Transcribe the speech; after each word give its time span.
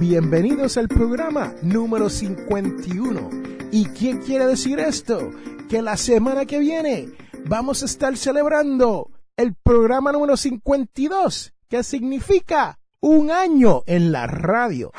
Bienvenidos 0.00 0.78
al 0.78 0.88
programa 0.88 1.52
número 1.60 2.08
51. 2.08 3.28
¿Y 3.70 3.84
qué 3.92 4.18
quiere 4.18 4.46
decir 4.46 4.80
esto? 4.80 5.30
Que 5.68 5.82
la 5.82 5.98
semana 5.98 6.46
que 6.46 6.58
viene 6.58 7.10
vamos 7.44 7.82
a 7.82 7.84
estar 7.84 8.16
celebrando 8.16 9.10
el 9.36 9.54
programa 9.54 10.10
número 10.10 10.38
52, 10.38 11.52
que 11.68 11.84
significa 11.84 12.78
un 13.00 13.30
año 13.30 13.82
en 13.84 14.10
la 14.10 14.26
radio. 14.26 14.90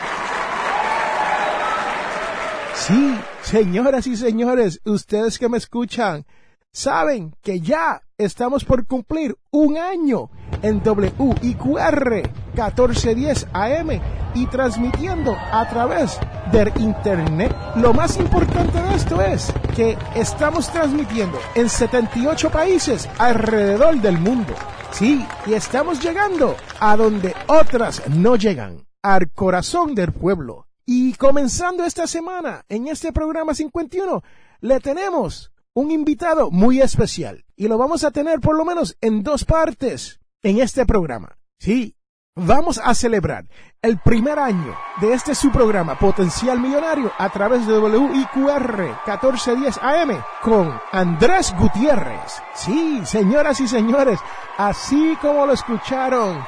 Sí, 2.76 3.16
señoras 3.42 4.06
y 4.06 4.16
señores, 4.16 4.82
ustedes 4.86 5.40
que 5.40 5.50
me 5.50 5.58
escuchan, 5.58 6.28
saben 6.72 7.36
que 7.42 7.60
ya 7.60 8.04
estamos 8.20 8.66
por 8.66 8.86
cumplir 8.86 9.36
un 9.50 9.80
año 9.80 10.30
en 10.62 10.82
WIQR 10.86 12.24
1410 12.54 13.48
AM 13.54 14.02
y 14.34 14.46
transmitiendo 14.48 15.36
a 15.52 15.68
través 15.70 16.20
del 16.52 16.72
Internet. 16.80 17.56
Lo 17.76 17.94
más 17.94 18.18
importante 18.18 18.82
de 18.82 18.96
esto 18.96 19.22
es 19.22 19.54
que 19.76 19.98
estamos 20.16 20.72
transmitiendo 20.72 21.40
en 21.56 21.70
78 21.70 22.50
países 22.50 23.10
alrededor 23.18 24.00
del 24.02 24.18
mundo. 24.18 24.54
Sí, 24.92 25.26
y 25.46 25.54
estamos 25.54 26.02
llegando 26.02 26.56
a 26.80 26.98
donde 26.98 27.34
otras 27.48 28.08
no 28.10 28.36
llegan, 28.36 28.86
al 29.02 29.32
corazón 29.32 29.96
del 29.96 30.12
pueblo. 30.12 30.68
Y 30.86 31.14
comenzando 31.14 31.86
esta 31.86 32.08
semana, 32.08 32.66
en 32.68 32.88
este 32.88 33.14
programa 33.14 33.54
51, 33.54 34.22
le 34.60 34.80
tenemos 34.80 35.52
un 35.74 35.92
invitado 35.92 36.52
muy 36.52 36.82
especial. 36.82 37.46
Y 37.56 37.68
lo 37.68 37.78
vamos 37.78 38.04
a 38.04 38.12
tener 38.12 38.40
por 38.40 38.58
lo 38.58 38.66
menos 38.66 38.98
en 39.02 39.24
dos 39.24 39.46
partes 39.46 40.21
en 40.44 40.60
este 40.60 40.86
programa. 40.86 41.38
Sí, 41.60 41.96
vamos 42.36 42.80
a 42.84 42.96
celebrar 42.96 43.46
el 43.82 44.00
primer 44.00 44.40
año 44.40 44.76
de 45.00 45.14
este 45.14 45.36
su 45.36 45.52
programa 45.52 45.98
Potencial 45.98 46.60
Millonario 46.60 47.12
a 47.18 47.30
través 47.30 47.68
de 47.68 47.78
WIQR 47.78 48.78
1410 49.06 49.78
AM 49.78 50.24
con 50.42 50.80
Andrés 50.92 51.54
Gutiérrez. 51.58 52.42
Sí, 52.56 53.02
señoras 53.06 53.60
y 53.60 53.68
señores, 53.68 54.20
así 54.58 55.18
como 55.22 55.46
lo 55.46 55.54
escucharon, 55.54 56.44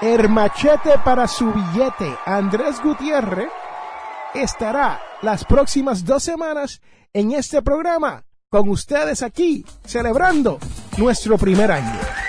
el 0.00 0.28
machete 0.28 0.98
para 1.04 1.26
su 1.26 1.52
billete, 1.52 2.14
Andrés 2.24 2.80
Gutiérrez, 2.82 3.50
estará 4.34 5.00
las 5.22 5.44
próximas 5.44 6.04
dos 6.04 6.22
semanas 6.22 6.80
en 7.12 7.32
este 7.32 7.62
programa 7.62 8.24
con 8.50 8.68
ustedes 8.68 9.22
aquí 9.22 9.64
celebrando 9.84 10.58
nuestro 10.98 11.36
primer 11.38 11.72
año. 11.72 12.25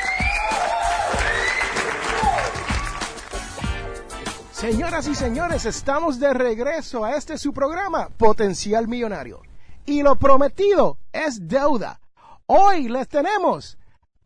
Señoras 4.58 5.08
y 5.08 5.14
señores, 5.14 5.66
estamos 5.66 6.20
de 6.20 6.34
regreso 6.34 7.06
a 7.06 7.16
este 7.16 7.38
su 7.38 7.54
programa 7.54 8.10
Potencial 8.18 8.88
Millonario. 8.88 9.44
Y 9.86 10.02
lo 10.02 10.16
prometido 10.16 10.98
es 11.14 11.48
deuda. 11.48 12.00
Hoy 12.48 12.90
les 12.90 13.08
tenemos 13.08 13.78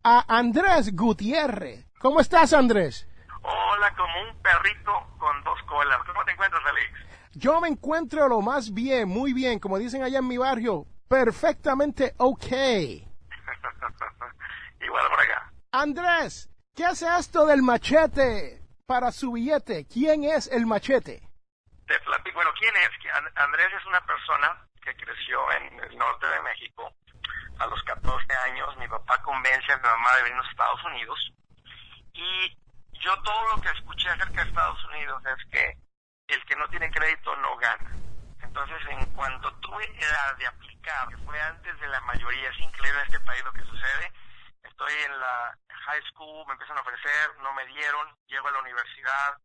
a 0.05 0.23
Andrés 0.33 0.95
Gutiérrez. 0.95 1.85
¿Cómo 1.99 2.21
estás, 2.21 2.53
Andrés? 2.53 3.09
Hola, 3.41 3.93
como 3.97 4.21
un 4.29 4.41
perrito 4.41 4.93
con 5.19 5.43
dos 5.43 5.61
colas. 5.67 5.99
¿Cómo 6.07 6.23
te 6.23 6.31
encuentras, 6.31 6.61
Alex? 6.65 6.87
Yo 7.33 7.59
me 7.59 7.67
encuentro 7.67 8.29
lo 8.29 8.39
más 8.39 8.73
bien, 8.73 9.09
muy 9.09 9.33
bien, 9.33 9.59
como 9.59 9.77
dicen 9.79 10.01
allá 10.01 10.19
en 10.19 10.27
mi 10.29 10.37
barrio, 10.37 10.85
perfectamente 11.09 12.13
ok. 12.15 12.45
Igual 14.79 15.09
por 15.09 15.19
acá. 15.19 15.51
Andrés, 15.73 16.49
¿qué 16.73 16.85
hace 16.85 17.05
esto 17.19 17.45
del 17.45 17.61
machete 17.63 18.60
para 18.91 19.13
su 19.13 19.31
billete? 19.31 19.87
¿Quién 19.87 20.25
es 20.25 20.51
el 20.51 20.65
machete? 20.65 21.23
Te 21.87 21.97
platico. 22.01 22.35
Bueno, 22.35 22.51
¿quién 22.59 22.75
es? 22.75 22.89
Andrés 23.35 23.69
es 23.79 23.85
una 23.85 24.01
persona 24.05 24.67
que 24.83 24.93
creció 24.97 25.39
en 25.53 25.79
el 25.79 25.97
norte 25.97 26.27
de 26.27 26.41
México. 26.41 26.91
A 27.59 27.67
los 27.67 27.81
14 27.83 28.27
años, 28.51 28.75
mi 28.75 28.89
papá 28.89 29.21
convence 29.21 29.71
a 29.71 29.77
mi 29.77 29.83
mamá 29.83 30.13
de 30.17 30.23
venir 30.23 30.39
a 30.39 30.49
Estados 30.49 30.83
Unidos. 30.83 31.33
Y 32.11 32.57
yo 32.99 33.15
todo 33.23 33.55
lo 33.55 33.61
que 33.61 33.69
escuché 33.69 34.09
acerca 34.09 34.43
de 34.43 34.49
Estados 34.49 34.83
Unidos 34.83 35.23
es 35.25 35.49
que 35.49 35.77
el 36.27 36.43
que 36.43 36.55
no 36.57 36.67
tiene 36.67 36.91
crédito 36.91 37.33
no 37.37 37.55
gana. 37.55 37.95
Entonces, 38.43 38.77
en 38.89 39.05
cuanto 39.13 39.53
tuve 39.61 39.85
edad 39.85 40.35
de 40.37 40.47
aplicar, 40.47 41.07
fue 41.23 41.39
antes 41.39 41.79
de 41.79 41.87
la 41.87 42.01
mayoría, 42.01 42.49
es 42.49 42.59
increíble 42.59 42.99
este 43.05 43.21
país 43.21 43.41
lo 43.45 43.53
que 43.53 43.63
sucede, 43.63 44.11
estoy 44.63 44.93
en 45.05 45.19
la 45.19 45.57
high 45.85 46.01
school, 46.09 46.45
me 46.47 46.53
empiezan 46.53 46.77
a 46.77 46.81
ofrecer, 46.81 47.37
no 47.39 47.53
me 47.53 47.65
dieron, 47.67 48.15
llego 48.27 48.47
a 48.47 48.51
la 48.51 48.59
universidad, 48.59 49.37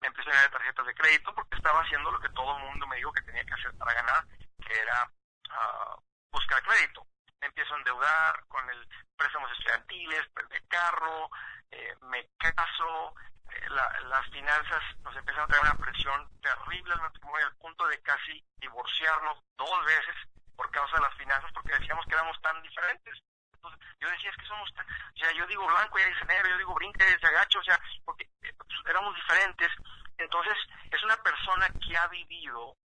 me 0.00 0.08
empiezo 0.08 0.30
a 0.30 0.34
dar 0.34 0.50
tarjetas 0.50 0.86
de 0.86 0.94
crédito 0.94 1.34
porque 1.34 1.56
estaba 1.56 1.80
haciendo 1.80 2.10
lo 2.10 2.20
que 2.20 2.28
todo 2.30 2.56
el 2.56 2.64
mundo 2.64 2.86
me 2.86 2.96
dijo 2.96 3.12
que 3.12 3.22
tenía 3.22 3.44
que 3.44 3.54
hacer 3.54 3.72
para 3.78 3.94
ganar, 3.94 4.26
que 4.66 4.78
era 4.78 5.10
uh, 5.50 6.00
buscar 6.30 6.62
crédito. 6.62 7.06
Me 7.40 7.46
empiezo 7.48 7.74
a 7.74 7.78
endeudar 7.78 8.44
con 8.48 8.68
el 8.70 8.88
préstamos 9.16 9.50
estudiantiles, 9.52 10.22
de 10.50 10.66
carro, 10.68 11.30
eh, 11.70 11.94
me 12.02 12.28
caso, 12.38 13.14
eh, 13.50 13.68
la, 13.70 14.00
las 14.08 14.26
finanzas 14.30 14.82
nos 15.02 15.16
empiezan 15.16 15.44
a 15.44 15.46
traer 15.46 15.62
una 15.62 15.74
presión 15.74 16.40
terrible 16.40 16.92
al 16.94 17.00
matrimonio 17.00 17.46
al 17.46 17.56
punto 17.56 17.86
de 17.86 18.00
casi 18.02 18.44
divorciarnos 18.58 19.38
dos 19.56 19.84
veces 19.86 20.14
por 20.56 20.70
causa 20.70 20.96
de 20.96 21.02
las 21.02 21.14
finanzas 21.14 21.50
porque 21.52 21.76
decíamos 21.78 22.04
que 22.06 22.14
éramos 22.14 22.40
tan 22.42 22.62
diferentes. 22.62 23.18
Entonces, 23.64 23.96
yo 24.00 24.10
decía, 24.10 24.30
es 24.30 24.36
que 24.36 24.46
somos, 24.46 24.70
o 24.70 25.18
sea, 25.18 25.32
yo 25.32 25.46
digo 25.46 25.66
blanco, 25.66 25.98
ella 25.98 26.08
dice 26.08 26.24
negro, 26.26 26.50
yo 26.50 26.58
digo 26.58 26.74
brinca, 26.74 27.04
ella 27.04 27.14
dice 27.14 27.26
agacho, 27.26 27.58
o 27.58 27.64
sea, 27.64 27.80
porque 28.04 28.24
eh, 28.42 28.52
pues, 28.56 28.68
éramos 28.86 29.14
diferentes. 29.14 29.70
Entonces, 30.18 30.56
es 30.90 31.02
una 31.02 31.16
persona 31.22 31.68
que 31.68 31.96
ha 31.96 32.06
vivido, 32.08 32.76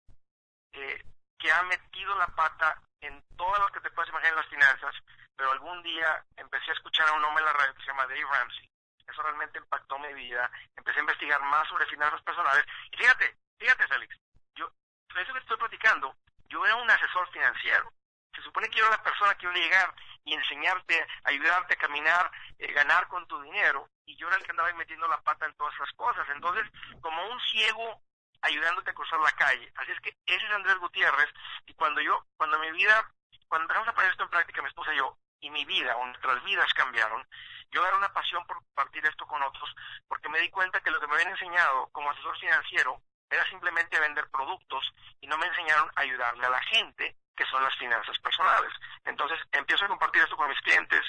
eh, 0.73 1.03
que 1.37 1.51
ha 1.51 1.63
metido 1.63 2.15
la 2.17 2.27
pata 2.27 2.81
en 3.01 3.21
todo 3.35 3.57
lo 3.59 3.67
que 3.69 3.81
te 3.81 3.91
puedes 3.91 4.09
imaginar 4.09 4.33
en 4.33 4.39
las 4.39 4.49
finanzas, 4.49 4.95
pero 5.35 5.51
algún 5.51 5.81
día 5.83 6.23
empecé 6.35 6.71
a 6.71 6.73
escuchar 6.73 7.07
a 7.07 7.13
un 7.13 7.23
hombre 7.23 7.41
en 7.41 7.45
la 7.45 7.53
radio 7.53 7.73
que 7.73 7.81
se 7.81 7.87
llama 7.87 8.07
Dave 8.07 8.25
Ramsey, 8.25 8.69
eso 9.07 9.21
realmente 9.21 9.57
impactó 9.57 9.97
mi 9.99 10.13
vida, 10.13 10.51
empecé 10.75 10.99
a 10.99 11.01
investigar 11.01 11.41
más 11.43 11.67
sobre 11.67 11.85
finanzas 11.85 12.21
personales, 12.23 12.65
y 12.91 12.97
fíjate, 12.97 13.37
fíjate 13.57 13.87
Félix, 13.87 14.17
yo, 14.55 14.69
eso 15.15 15.33
que 15.33 15.39
estoy 15.39 15.57
platicando, 15.57 16.15
yo 16.49 16.65
era 16.65 16.75
un 16.75 16.89
asesor 16.89 17.29
financiero, 17.31 17.91
se 18.35 18.41
supone 18.41 18.69
que 18.69 18.79
yo 18.79 18.85
era 18.87 18.97
la 18.97 19.03
persona 19.03 19.35
que 19.35 19.45
iba 19.45 19.53
a 19.53 19.57
llegar 19.57 19.95
y 20.25 20.33
enseñarte, 20.33 21.05
ayudarte 21.23 21.73
a 21.73 21.77
caminar, 21.77 22.31
eh, 22.57 22.71
ganar 22.73 23.07
con 23.07 23.27
tu 23.27 23.41
dinero, 23.41 23.89
y 24.05 24.15
yo 24.17 24.27
era 24.27 24.37
el 24.37 24.43
que 24.43 24.51
andaba 24.51 24.71
metiendo 24.73 25.07
la 25.07 25.21
pata 25.21 25.45
en 25.45 25.55
todas 25.55 25.73
esas 25.75 25.91
cosas, 25.93 26.27
entonces, 26.29 26.65
como 27.01 27.25
un 27.27 27.39
ciego 27.41 28.01
ayudándote 28.41 28.91
a 28.91 28.93
cruzar 28.93 29.19
la 29.19 29.31
calle, 29.33 29.71
así 29.75 29.91
es 29.91 29.99
que 30.01 30.17
ese 30.25 30.45
es 30.45 30.51
Andrés 30.51 30.77
Gutiérrez, 30.77 31.29
y 31.65 31.73
cuando 31.73 32.01
yo, 32.01 32.25
cuando 32.37 32.59
mi 32.59 32.71
vida, 32.71 33.11
cuando 33.47 33.63
empezamos 33.63 33.87
a 33.89 33.93
poner 33.93 34.11
esto 34.11 34.23
en 34.23 34.29
práctica, 34.29 34.61
mi 34.61 34.67
esposa 34.67 34.93
y 34.93 34.97
yo, 34.97 35.17
y 35.41 35.49
mi 35.49 35.65
vida, 35.65 35.95
o 35.97 36.05
nuestras 36.05 36.43
vidas 36.43 36.73
cambiaron, 36.73 37.25
yo 37.71 37.85
era 37.85 37.97
una 37.97 38.11
pasión 38.13 38.45
por 38.45 38.57
compartir 38.57 39.05
esto 39.05 39.27
con 39.27 39.41
otros, 39.43 39.75
porque 40.07 40.29
me 40.29 40.39
di 40.39 40.49
cuenta 40.49 40.81
que 40.81 40.91
lo 40.91 40.99
que 40.99 41.07
me 41.07 41.15
habían 41.15 41.31
enseñado 41.31 41.87
como 41.91 42.09
asesor 42.09 42.37
financiero 42.39 43.01
era 43.29 43.45
simplemente 43.49 43.99
vender 43.99 44.29
productos 44.29 44.93
y 45.21 45.27
no 45.27 45.37
me 45.37 45.47
enseñaron 45.47 45.89
a 45.95 46.01
ayudarle 46.01 46.45
a 46.45 46.49
la 46.49 46.61
gente, 46.63 47.15
que 47.35 47.45
son 47.45 47.63
las 47.63 47.75
finanzas 47.77 48.17
personales. 48.19 48.71
Entonces 49.05 49.39
empiezo 49.51 49.85
a 49.85 49.89
compartir 49.89 50.23
esto 50.23 50.35
con 50.35 50.49
mis 50.49 50.59
clientes, 50.61 51.01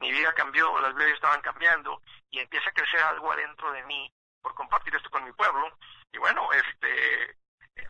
mi 0.00 0.10
vida 0.12 0.32
cambió, 0.34 0.78
las 0.80 0.94
vidas 0.94 1.12
estaban 1.12 1.40
cambiando 1.40 2.02
y 2.30 2.40
empieza 2.40 2.70
a 2.70 2.72
crecer 2.74 3.00
algo 3.00 3.32
adentro 3.32 3.72
de 3.72 3.82
mí 3.84 4.12
por 4.40 4.54
compartir 4.54 4.94
esto 4.94 5.10
con 5.10 5.24
mi 5.24 5.32
pueblo. 5.32 5.76
Y 6.12 6.18
bueno, 6.18 6.48
este 6.52 7.36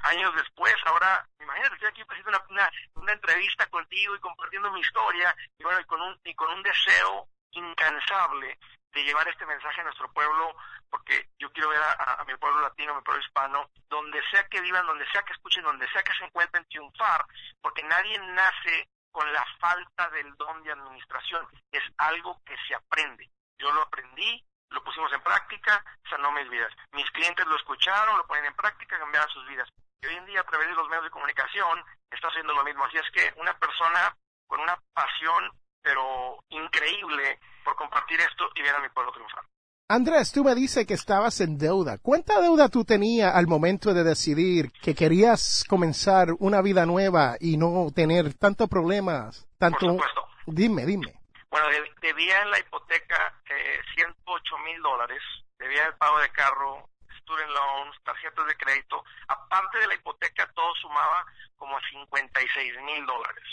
años 0.02 0.35
después, 0.35 0.75
ahora, 0.85 1.26
imagínate, 1.40 1.75
estoy 1.75 1.88
aquí 1.88 2.02
haciendo 2.02 2.31
una, 2.31 2.44
una, 2.50 2.70
una, 2.94 3.12
entrevista 3.12 3.67
contigo 3.67 4.14
y 4.14 4.20
compartiendo 4.20 4.70
mi 4.70 4.81
historia, 4.81 5.35
y 5.58 5.64
bueno, 5.64 5.81
y 5.81 5.85
con 5.85 6.00
un, 6.00 6.20
y 6.25 6.35
con 6.35 6.50
un 6.52 6.62
deseo 6.62 7.26
incansable 7.52 8.58
de 8.93 9.05
llevar 9.05 9.29
este 9.29 9.46
mensaje 9.46 9.81
a 9.81 9.85
nuestro 9.85 10.11
pueblo, 10.12 10.55
porque 10.90 11.29
yo 11.38 11.50
quiero 11.52 11.69
ver 11.69 11.81
a, 11.82 12.25
mi 12.26 12.35
pueblo 12.37 12.61
latino, 12.61 12.93
a 12.93 12.96
mi 12.96 13.02
pueblo 13.02 13.23
hispano, 13.23 13.70
donde 13.88 14.23
sea 14.31 14.46
que 14.49 14.61
vivan, 14.61 14.87
donde 14.87 15.08
sea 15.11 15.23
que 15.23 15.32
escuchen, 15.32 15.64
donde 15.64 15.88
sea 15.90 16.02
que 16.02 16.14
se 16.14 16.25
encuentren, 16.25 16.64
triunfar, 16.67 17.25
porque 17.61 17.82
nadie 17.82 18.19
nace 18.19 18.88
con 19.11 19.31
la 19.32 19.44
falta 19.58 20.08
del 20.11 20.35
don 20.37 20.62
de 20.62 20.73
administración, 20.73 21.46
es 21.73 21.82
algo 21.99 22.40
que 22.44 22.56
se 22.67 22.75
aprende. 22.75 23.29
Yo 23.58 23.73
lo 23.73 23.82
aprendí, 23.82 24.44
lo 24.70 24.85
pusimos 24.85 25.12
en 25.12 25.23
práctica, 25.23 25.85
sanó 26.08 26.31
mis 26.32 26.49
vidas. 26.49 26.73
Mis 26.93 27.11
clientes 27.11 27.46
lo 27.46 27.56
escucharon, 27.56 28.17
lo 28.17 28.26
ponen 28.26 28.44
en 28.46 28.55
práctica, 28.55 28.99
cambiaron 28.99 29.29
sus 29.31 29.46
vidas. 29.49 29.69
Y 30.00 30.06
hoy 30.06 30.17
en 30.17 30.26
día, 30.26 30.40
a 30.40 30.44
través 30.44 30.69
de 30.69 30.75
los 30.75 30.88
medios 30.88 31.05
de 31.05 31.11
comunicación, 31.11 31.85
está 32.11 32.29
haciendo 32.29 32.55
lo 32.55 32.62
mismo. 32.64 32.85
Así 32.85 32.99
es 32.99 33.11
que 33.11 33.32
una 33.37 33.58
persona 33.58 34.17
con 34.46 34.61
una 34.61 34.79
pasión, 34.93 35.50
pero 35.88 36.44
increíble, 36.50 37.38
por 37.64 37.75
compartir 37.75 38.20
esto 38.20 38.44
y 38.55 38.61
ver 38.61 38.75
a 38.75 38.81
mi 38.81 38.90
pueblo 38.90 39.11
triunfar. 39.11 39.43
Andrés, 39.88 40.31
tú 40.32 40.44
me 40.44 40.55
dices 40.55 40.87
que 40.87 40.93
estabas 40.93 41.40
en 41.40 41.56
deuda. 41.56 41.96
¿Cuánta 41.96 42.43
deuda 42.43 42.69
tú 42.69 42.85
tenías 42.85 43.35
al 43.35 43.46
momento 43.46 43.94
de 43.94 44.05
decidir 44.05 44.70
que 44.82 44.94
querías 44.94 45.64
comenzar 45.67 46.29
una 46.40 46.61
vida 46.61 46.85
nueva 46.85 47.37
y 47.40 47.56
no 47.56 47.87
tener 47.90 48.35
tantos 48.35 48.69
problemas? 48.69 49.49
Tanto... 49.56 49.79
Por 49.79 49.93
supuesto. 49.93 50.29
Dime, 50.44 50.85
dime. 50.85 51.14
Bueno, 51.49 51.69
debía 52.02 52.43
en 52.43 52.50
la 52.50 52.58
hipoteca 52.58 53.40
eh, 53.49 53.81
108 53.94 54.58
mil 54.67 54.82
dólares, 54.82 55.23
debía 55.58 55.87
el 55.87 55.94
pago 55.94 56.19
de 56.20 56.29
carro, 56.32 56.87
student 57.23 57.49
loans, 57.49 57.96
tarjetas 58.05 58.46
de 58.46 58.56
crédito. 58.56 59.02
Aparte 59.26 59.79
de 59.79 59.87
la 59.87 59.94
hipoteca, 59.94 60.50
todo 60.55 60.75
sumaba 60.82 61.25
como 61.56 61.81
56 61.81 62.75
mil 62.82 63.06
dólares. 63.06 63.44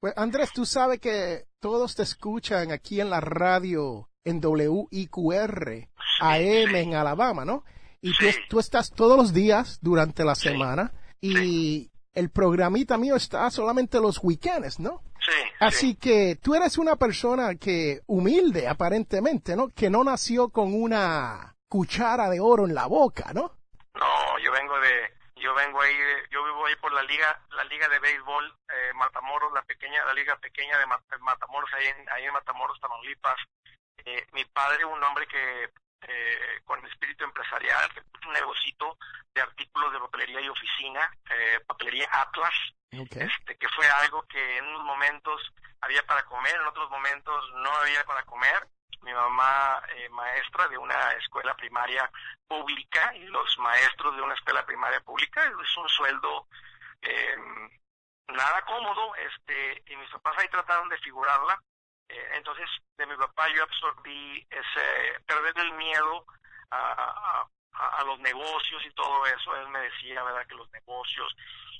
Pues 0.00 0.12
Andrés, 0.16 0.52
tú 0.52 0.66
sabes 0.66 1.00
que 1.00 1.46
todos 1.58 1.94
te 1.94 2.02
escuchan 2.02 2.70
aquí 2.70 3.00
en 3.00 3.10
la 3.10 3.20
radio 3.20 4.08
en 4.24 4.40
WIQR 4.44 5.88
AM 6.20 6.74
en 6.74 6.94
Alabama, 6.94 7.44
¿no? 7.44 7.64
Y 8.00 8.12
tú, 8.48 8.58
estás 8.60 8.90
todos 8.90 9.16
los 9.16 9.32
días 9.32 9.78
durante 9.80 10.24
la 10.24 10.34
semana 10.34 10.92
y 11.20 11.90
el 12.12 12.30
programita 12.30 12.98
mío 12.98 13.16
está 13.16 13.50
solamente 13.50 13.98
los 14.00 14.22
weekends, 14.22 14.78
¿no? 14.78 15.02
Sí, 15.20 15.32
Así 15.60 15.88
sí. 15.88 15.96
que 15.96 16.36
tú 16.36 16.54
eres 16.54 16.78
una 16.78 16.96
persona 16.96 17.56
que 17.56 18.02
humilde 18.06 18.68
aparentemente, 18.68 19.56
¿no? 19.56 19.68
Que 19.68 19.90
no 19.90 20.04
nació 20.04 20.50
con 20.50 20.74
una 20.74 21.56
cuchara 21.68 22.30
de 22.30 22.38
oro 22.38 22.66
en 22.66 22.74
la 22.74 22.86
boca, 22.86 23.32
¿no? 23.32 23.56
No, 23.94 24.38
yo 24.44 24.52
vengo 24.52 24.78
de, 24.78 25.42
yo 25.42 25.54
vengo 25.54 25.80
ahí, 25.80 25.94
yo 26.30 26.44
vivo 26.44 26.66
ahí 26.66 26.74
por 26.80 26.92
la 26.92 27.02
liga, 27.02 27.40
la 27.56 27.64
liga 27.64 27.88
de 27.88 27.98
béisbol 27.98 28.54
Matamoros, 28.96 29.52
la 29.52 29.62
pequeña, 29.62 30.04
la 30.04 30.14
liga 30.14 30.36
pequeña 30.36 30.78
de 30.78 30.86
Mat- 30.86 31.18
Matamoros, 31.20 31.72
ahí 31.74 31.86
en, 31.86 32.08
ahí 32.10 32.24
en 32.24 32.32
Matamoros, 32.32 32.80
Tamaulipas. 32.80 33.38
Eh, 34.04 34.26
mi 34.32 34.44
padre, 34.46 34.84
un 34.84 35.02
hombre 35.02 35.26
que 35.26 35.70
eh, 36.08 36.60
con 36.64 36.84
espíritu 36.86 37.24
empresarial, 37.24 37.92
que 37.92 38.02
puso 38.02 38.28
un 38.28 38.34
negocito 38.34 38.98
de 39.34 39.40
artículos 39.42 39.92
de 39.92 39.98
papelería 39.98 40.40
y 40.40 40.48
oficina, 40.48 41.10
eh, 41.30 41.60
papelería 41.66 42.08
Atlas, 42.12 42.54
este, 43.22 43.56
que 43.56 43.68
fue 43.68 43.88
algo 43.88 44.22
que 44.24 44.58
en 44.58 44.66
unos 44.66 44.84
momentos 44.84 45.52
había 45.80 46.02
para 46.06 46.22
comer, 46.24 46.54
en 46.54 46.66
otros 46.66 46.88
momentos 46.90 47.52
no 47.56 47.70
había 47.76 48.04
para 48.04 48.22
comer. 48.24 48.68
Mi 49.02 49.12
mamá, 49.12 49.82
eh, 49.94 50.08
maestra 50.08 50.66
de 50.68 50.78
una 50.78 51.12
escuela 51.12 51.54
primaria 51.54 52.10
pública, 52.48 53.14
y 53.14 53.24
los 53.26 53.58
maestros 53.58 54.16
de 54.16 54.22
una 54.22 54.34
escuela 54.34 54.64
primaria 54.64 55.00
pública 55.00 55.44
es 55.44 55.76
un 55.76 55.88
sueldo 55.88 56.46
eh, 57.02 57.36
nada 58.28 58.62
cómodo, 58.62 59.14
este, 59.16 59.82
y 59.86 59.96
mis 59.96 60.10
papás 60.10 60.38
ahí 60.38 60.48
trataron 60.48 60.88
de 60.88 60.98
figurarla. 60.98 61.60
Eh, 62.08 62.30
entonces, 62.34 62.68
de 62.96 63.06
mi 63.06 63.16
papá 63.16 63.48
yo 63.48 63.62
absorbí 63.62 64.46
ese, 64.50 65.20
perder 65.26 65.58
el 65.58 65.72
miedo 65.72 66.24
a, 66.70 67.46
a, 67.72 68.04
los 68.04 68.18
negocios 68.20 68.84
y 68.84 68.90
todo 68.92 69.26
eso. 69.26 69.56
Él 69.56 69.68
me 69.68 69.80
decía, 69.80 70.22
¿verdad?, 70.22 70.46
que 70.46 70.54
los 70.54 70.70
negocios 70.70 71.34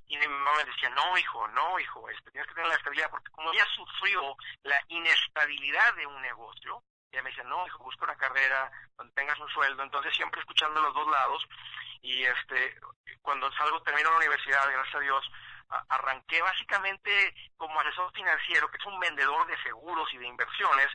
y 0.09 0.17
mi 0.19 0.29
mamá 0.29 0.53
me 0.57 0.65
decía, 0.65 0.89
no, 0.91 1.19
hijo, 1.19 1.49
no, 1.49 1.79
hijo, 1.81 2.09
este, 2.11 2.31
tienes 2.31 2.49
que 2.49 2.55
tener 2.55 2.69
la 2.69 2.77
estabilidad, 2.77 3.11
porque 3.11 3.31
como 3.33 3.53
ella 3.53 3.67
sufrió 3.75 4.37
la 4.63 4.81
inestabilidad 4.89 5.95
de 5.95 6.07
un 6.07 6.23
negocio, 6.23 6.83
ella 7.11 7.23
me 7.23 7.31
decía, 7.31 7.45
no, 7.45 7.67
hijo, 7.67 7.83
busca 7.83 8.05
una 8.05 8.17
carrera 8.17 8.71
donde 8.97 9.13
tengas 9.15 9.39
un 9.41 9.49
sueldo, 9.49 9.83
entonces 9.83 10.15
siempre 10.15 10.41
escuchando 10.41 10.81
los 10.81 10.95
dos 10.95 11.11
lados, 11.11 11.47
y 12.03 12.23
este, 12.23 12.79
cuando 13.23 13.51
salgo, 13.53 13.83
termino 13.83 14.11
la 14.11 14.19
universidad, 14.19 14.71
gracias 14.71 14.95
a 14.95 15.01
Dios, 15.01 15.31
arranqué 15.69 16.41
básicamente 16.43 17.35
como 17.57 17.81
asesor 17.81 18.13
financiero, 18.13 18.71
que 18.71 18.79
es 18.79 18.87
un 18.87 18.99
vendedor 19.01 19.47
de 19.47 19.61
seguros 19.63 20.13
y 20.13 20.19
de 20.19 20.27
inversiones, 20.27 20.89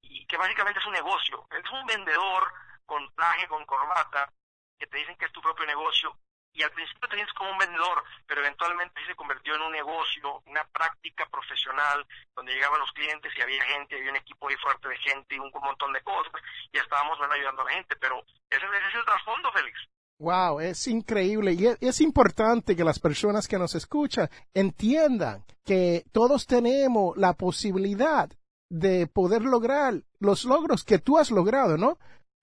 y 0.00 0.26
que 0.26 0.36
básicamente 0.36 0.80
es 0.80 0.86
un 0.86 0.92
negocio, 0.92 1.46
es 1.50 1.70
un 1.70 1.86
vendedor 1.86 2.52
con 2.84 3.14
traje, 3.14 3.48
con 3.48 3.64
corbata, 3.64 4.32
que 4.78 4.86
te 4.86 4.98
dicen 4.98 5.16
que 5.16 5.26
es 5.26 5.32
tu 5.32 5.40
propio 5.40 5.66
negocio, 5.66 6.16
y 6.52 6.62
al 6.62 6.70
principio 6.70 7.08
te 7.08 7.16
sientes 7.16 7.34
como 7.34 7.50
un 7.50 7.58
vendedor, 7.58 8.02
pero 8.26 8.40
eventualmente 8.40 9.04
se 9.04 9.14
convirtió 9.14 9.54
en 9.54 9.62
un 9.62 9.72
negocio, 9.72 10.42
una 10.46 10.64
práctica 10.64 11.26
profesional, 11.26 12.06
donde 12.34 12.54
llegaban 12.54 12.80
los 12.80 12.92
clientes 12.92 13.32
y 13.36 13.42
había 13.42 13.62
gente, 13.64 13.96
había 13.96 14.10
un 14.10 14.16
equipo 14.16 14.48
ahí 14.48 14.56
fuerte 14.56 14.88
de 14.88 14.96
gente 14.98 15.34
y 15.34 15.38
un 15.38 15.50
montón 15.52 15.92
de 15.92 16.02
cosas, 16.02 16.32
y 16.72 16.78
estábamos 16.78 17.18
bueno, 17.18 17.34
ayudando 17.34 17.62
a 17.62 17.66
la 17.66 17.72
gente, 17.72 17.96
pero 17.96 18.24
ese, 18.48 18.64
ese 18.64 18.88
es 18.88 18.94
el 18.94 19.04
trasfondo, 19.04 19.52
Félix. 19.52 19.86
Wow, 20.18 20.60
es 20.60 20.86
increíble 20.88 21.52
y 21.52 21.66
es, 21.66 21.78
es 21.80 22.00
importante 22.00 22.74
que 22.74 22.84
las 22.84 22.98
personas 22.98 23.46
que 23.48 23.58
nos 23.58 23.74
escuchan 23.74 24.30
entiendan 24.54 25.44
que 25.64 26.04
todos 26.12 26.46
tenemos 26.46 27.16
la 27.18 27.34
posibilidad 27.34 28.30
de 28.70 29.06
poder 29.06 29.42
lograr 29.42 29.94
los 30.18 30.44
logros 30.44 30.84
que 30.84 30.98
tú 30.98 31.18
has 31.18 31.30
logrado, 31.30 31.76
¿no? 31.76 31.98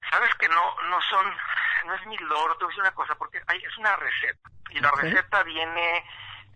Sabes 0.09 0.29
que 0.39 0.47
no, 0.49 0.61
no 0.89 0.99
son, 1.09 1.25
no 1.87 1.95
es 1.95 2.05
mi 2.05 2.17
logro, 2.17 2.55
te 2.57 2.65
voy 2.65 2.73
a 2.73 2.75
decir 2.75 2.81
una 2.81 2.95
cosa, 2.95 3.15
porque 3.15 3.41
hay, 3.47 3.57
es 3.57 3.77
una 3.77 3.95
receta, 3.95 4.49
y 4.69 4.79
la 4.79 4.91
receta 4.91 5.43
viene 5.43 6.03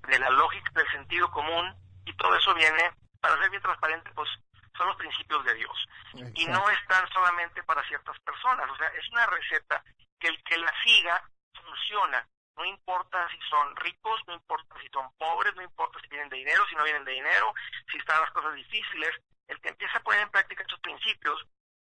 de 0.07 0.19
la 0.19 0.29
lógica, 0.29 0.71
del 0.75 0.91
sentido 0.91 1.29
común, 1.31 1.73
y 2.05 2.13
todo 2.15 2.35
eso 2.35 2.53
viene, 2.53 2.91
para 3.19 3.37
ser 3.39 3.49
bien 3.49 3.61
transparente, 3.61 4.11
pues 4.13 4.29
son 4.77 4.87
los 4.87 4.97
principios 4.97 5.43
de 5.43 5.53
Dios. 5.55 5.87
y 6.13 6.45
no 6.45 6.69
están 6.69 7.07
solamente 7.09 7.63
para 7.63 7.83
ciertas 7.87 8.17
personas. 8.19 8.69
O 8.69 8.77
sea, 8.77 8.87
es 8.89 9.09
una 9.11 9.25
receta 9.25 9.83
que 10.19 10.27
el 10.27 10.43
que 10.43 10.57
la 10.57 10.73
siga 10.83 11.29
funciona. 11.53 12.27
No 12.55 12.65
importa 12.65 13.27
si 13.29 13.39
son 13.49 13.75
ricos, 13.75 14.19
no 14.27 14.33
importa 14.33 14.75
si 14.81 14.87
son 14.89 15.11
pobres, 15.17 15.55
no 15.55 15.61
importa 15.61 15.99
si 15.99 16.07
vienen 16.07 16.29
de 16.29 16.37
dinero, 16.37 16.65
si 16.67 16.75
no 16.75 16.83
vienen 16.83 17.05
de 17.05 17.11
dinero, 17.11 17.53
si 17.91 17.97
están 17.97 18.19
las 18.21 18.31
cosas 18.31 18.53
difíciles. 18.55 19.15
El 19.47 19.61
que 19.61 19.69
empieza 19.69 19.97
a 19.97 20.03
poner 20.03 20.21
en 20.21 20.31
práctica 20.31 20.63
estos 20.63 20.79
principios, 20.79 21.45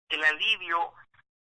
el 0.10 0.24
alivio 0.24 0.94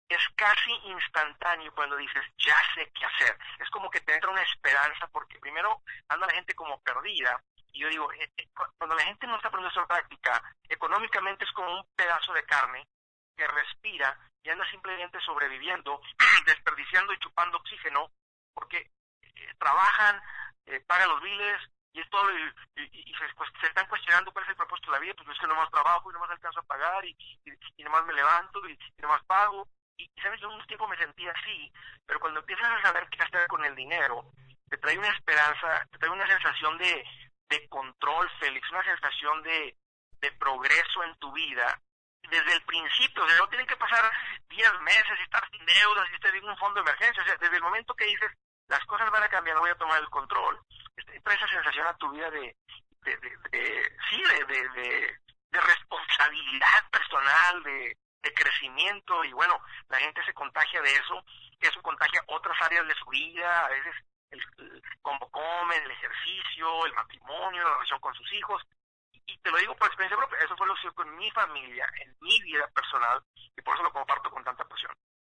es 0.08 0.22
casi 0.36 0.72
instantáneo 0.86 1.74
cuando 1.74 1.98
dices, 1.98 2.24
ya 2.38 2.56
sé 2.76 2.90
qué 2.94 3.06
hacer. 3.06 3.38
Es 3.60 3.70
como 3.72 3.90
que 3.90 4.00
te 4.02 4.14
entra 4.14 4.30
una 4.30 4.42
esperanza 4.44 5.08
porque 5.08 5.40
primero 5.40 5.82
anda 6.08 6.28
la 6.28 6.34
gente 6.34 6.54
como 6.56 6.82
perdida. 6.82 7.42
Y 7.74 7.80
yo 7.82 7.90
digo, 7.90 8.12
eh, 8.14 8.32
eh, 8.38 8.48
cu- 8.56 8.72
cuando 8.78 8.96
la 8.96 9.04
gente 9.04 9.28
no 9.28 9.36
está 9.36 9.50
poniendo 9.52 9.82
en 9.82 9.88
práctica, 9.88 10.42
económicamente 10.70 11.44
es 11.44 11.52
como 11.52 11.74
un 11.80 11.86
pedazo 11.96 12.32
de 12.34 12.46
carne 12.46 12.88
que 13.36 13.48
respira 13.48 14.18
y 14.48 14.50
anda 14.50 14.66
simplemente 14.72 15.20
sobreviviendo, 15.20 16.00
desperdiciando 16.46 17.12
y 17.12 17.20
chupando 17.20 17.58
oxígeno, 17.58 18.10
porque 18.54 18.92
eh, 19.22 19.54
trabajan, 19.60 20.22
eh, 20.66 20.80
pagan 20.88 21.10
los 21.10 21.22
biles 21.22 21.62
y 21.92 22.00
es 22.00 22.10
todo, 22.10 22.30
y, 22.78 22.82
y- 22.94 23.14
se, 23.14 23.28
pues, 23.36 23.50
se 23.60 23.68
están 23.68 23.88
cuestionando 23.88 24.32
cuál 24.32 24.46
es 24.46 24.52
el 24.52 24.56
propósito 24.56 24.92
de 24.92 24.98
la 24.98 25.02
vida, 25.02 25.14
pues 25.16 25.28
es 25.30 25.40
que 25.40 25.48
nomás 25.48 25.70
trabajo 25.70 26.10
y 26.10 26.14
nomás 26.14 26.30
alcanzo 26.30 26.62
a 26.62 26.64
pagar 26.64 27.04
y, 27.04 27.18
y, 27.76 27.84
nomás 27.84 28.06
me 28.06 28.14
levanto 28.14 28.66
y, 28.70 28.74
y 28.74 29.02
nomás 29.02 29.22
pago. 29.26 29.68
Y, 29.98 30.10
sabes, 30.22 30.40
yo 30.40 30.50
un 30.50 30.66
tiempo 30.68 30.88
me 30.88 30.98
sentía 30.98 31.32
así, 31.32 31.70
pero 32.06 32.20
cuando 32.22 32.40
empiezas 32.40 32.72
a 32.72 32.82
saber 32.84 33.10
qué 33.10 33.22
hacer 33.24 33.48
con 33.48 33.66
el 33.66 33.76
dinero, 33.76 34.32
te 34.70 34.78
trae 34.78 34.98
una 34.98 35.10
esperanza, 35.10 35.86
te 35.92 35.98
trae 35.98 36.12
una 36.12 36.28
sensación 36.28 36.78
de, 36.78 37.04
de 37.50 37.68
control, 37.68 38.30
Félix, 38.40 38.70
una 38.72 38.84
sensación 38.84 39.42
de, 39.44 39.76
de 40.22 40.32
progreso 40.34 41.04
en 41.04 41.16
tu 41.18 41.32
vida 41.34 41.82
desde 42.30 42.54
el 42.54 42.62
principio, 42.64 43.24
o 43.24 43.28
sea, 43.28 43.38
no 43.38 43.48
tienen 43.50 43.68
que 43.68 43.78
pasar 43.78 44.12
10 44.50 44.82
meses 44.82 45.20
y 45.20 45.24
estar 45.24 45.48
sin 45.50 45.66
deudas 45.66 46.08
y 46.12 46.16
estar 46.16 46.36
en 46.36 46.50
un 46.50 46.58
fondo 46.58 46.82
de 46.82 46.90
emergencia, 46.90 47.24
o 47.24 47.26
sea, 47.26 47.36
desde 47.38 47.58
el 47.58 47.64
momento 47.64 47.94
que 47.94 48.06
dices, 48.06 48.32
las 48.68 48.84
cosas 48.86 49.10
van 49.12 49.24
a 49.24 49.30
cambiar, 49.30 49.58
voy 49.60 49.70
a 49.70 49.76
tomar 49.76 50.00
el 50.00 50.10
control, 50.10 50.60
este, 50.96 51.20
trae 51.22 51.36
esa 51.36 51.48
sensación 51.48 51.88
a 51.88 51.98
tu 51.98 52.10
vida 52.12 52.30
de, 52.32 52.56
de, 53.04 53.18
de, 53.18 53.38
de 53.52 53.98
sí, 54.10 54.22
de, 54.48 55.18
responsabilidad 55.52 56.90
personal, 56.92 57.64
de, 57.64 57.98
crecimiento, 58.36 59.24
y 59.24 59.32
bueno, 59.32 59.58
la 59.88 59.98
gente 60.00 60.22
se 60.26 60.34
contagia 60.34 60.82
de 60.82 60.94
eso, 60.94 61.24
eso 61.62 61.82
contagia 61.82 62.22
otras 62.28 62.62
áreas 62.62 62.86
de 62.86 62.94
su 62.96 63.06
vida, 63.06 63.66
a 63.66 63.70
veces 63.70 63.96
el, 64.32 64.42
el 64.60 64.84
cómo 65.02 65.32
comen, 65.32 65.82
el 65.82 65.92
ejercicio, 65.92 66.86
el 66.86 66.94
matrimonio, 66.94 67.64
la 67.64 67.74
relación 67.76 68.00
con 68.02 68.14
sus 68.16 68.34
hijos, 68.34 68.62
y 69.28 69.38
te 69.40 69.52
lo 69.52 69.58
digo 69.58 69.76
por 69.76 69.88
experiencia 69.88 70.18
propia, 70.18 70.40
eso 70.44 70.56
fue 70.58 70.68
lo 70.68 70.74
que 70.74 70.88
hice 70.88 70.96
con 70.96 71.16
mi 71.18 71.30
familia, 71.32 71.86
en 72.04 72.16
mi 72.22 72.42
vida 72.42 72.68
personal, 72.74 73.22
y 73.36 73.62
por 73.62 73.76
eso 73.76 73.84
lo 73.84 73.92
comparto 73.92 74.32
con 74.32 74.44
tanta 74.44 74.64
pasión. 74.64 74.92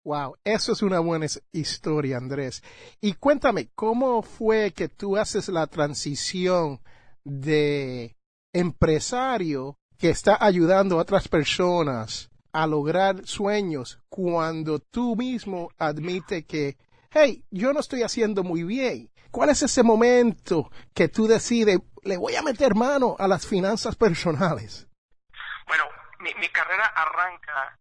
Wow, 0.04 0.38
eso 0.44 0.72
es 0.72 0.82
una 0.82 1.00
buena 1.00 1.26
historia, 1.52 2.18
Andrés. 2.18 2.64
Y 3.02 3.14
cuéntame, 3.16 3.70
¿cómo 3.76 4.22
fue 4.22 4.72
que 4.72 4.88
tú 4.88 5.18
haces 5.18 5.50
la 5.50 5.68
transición 5.68 6.82
de 7.26 8.16
empresario 8.54 9.78
que 9.98 10.10
está 10.10 10.38
ayudando 10.40 10.98
a 10.98 11.02
otras 11.02 11.28
personas 11.28 12.30
a 12.54 12.68
lograr 12.68 13.26
sueños 13.28 14.00
cuando 14.08 14.80
tú 14.80 15.16
mismo 15.16 15.70
admite 15.78 16.46
que, 16.46 16.78
hey, 17.12 17.44
yo 17.52 17.74
no 17.74 17.82
estoy 17.82 18.04
haciendo 18.04 18.44
muy 18.44 18.64
bien? 18.64 19.10
¿Cuál 19.30 19.50
es 19.50 19.62
ese 19.62 19.84
momento 19.84 20.72
que 20.94 21.10
tú 21.10 21.28
decides, 21.28 21.80
le 22.08 22.18
voy 22.18 22.36
a 22.36 22.42
meter 22.42 22.74
mano 22.74 23.16
a 23.20 23.28
las 23.28 23.46
finanzas 23.46 23.96
personales? 23.96 24.88
Bueno, 25.68 25.84
mi, 26.20 26.50
carrera 26.50 26.86
arranca 26.86 27.78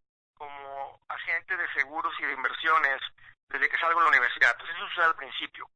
agente 1.09 1.57
de 1.57 1.73
seguros 1.73 2.13
y 2.19 2.25
de 2.25 2.33
inversiones 2.33 3.01
desde 3.49 3.69
que 3.69 3.79
salgo 3.79 4.01
de 4.01 4.05
la 4.05 4.11
universidad. 4.11 4.51
Entonces 4.53 4.77
eso 4.77 4.89
sucede 4.89 5.05
al 5.05 5.17
principio. 5.17 5.71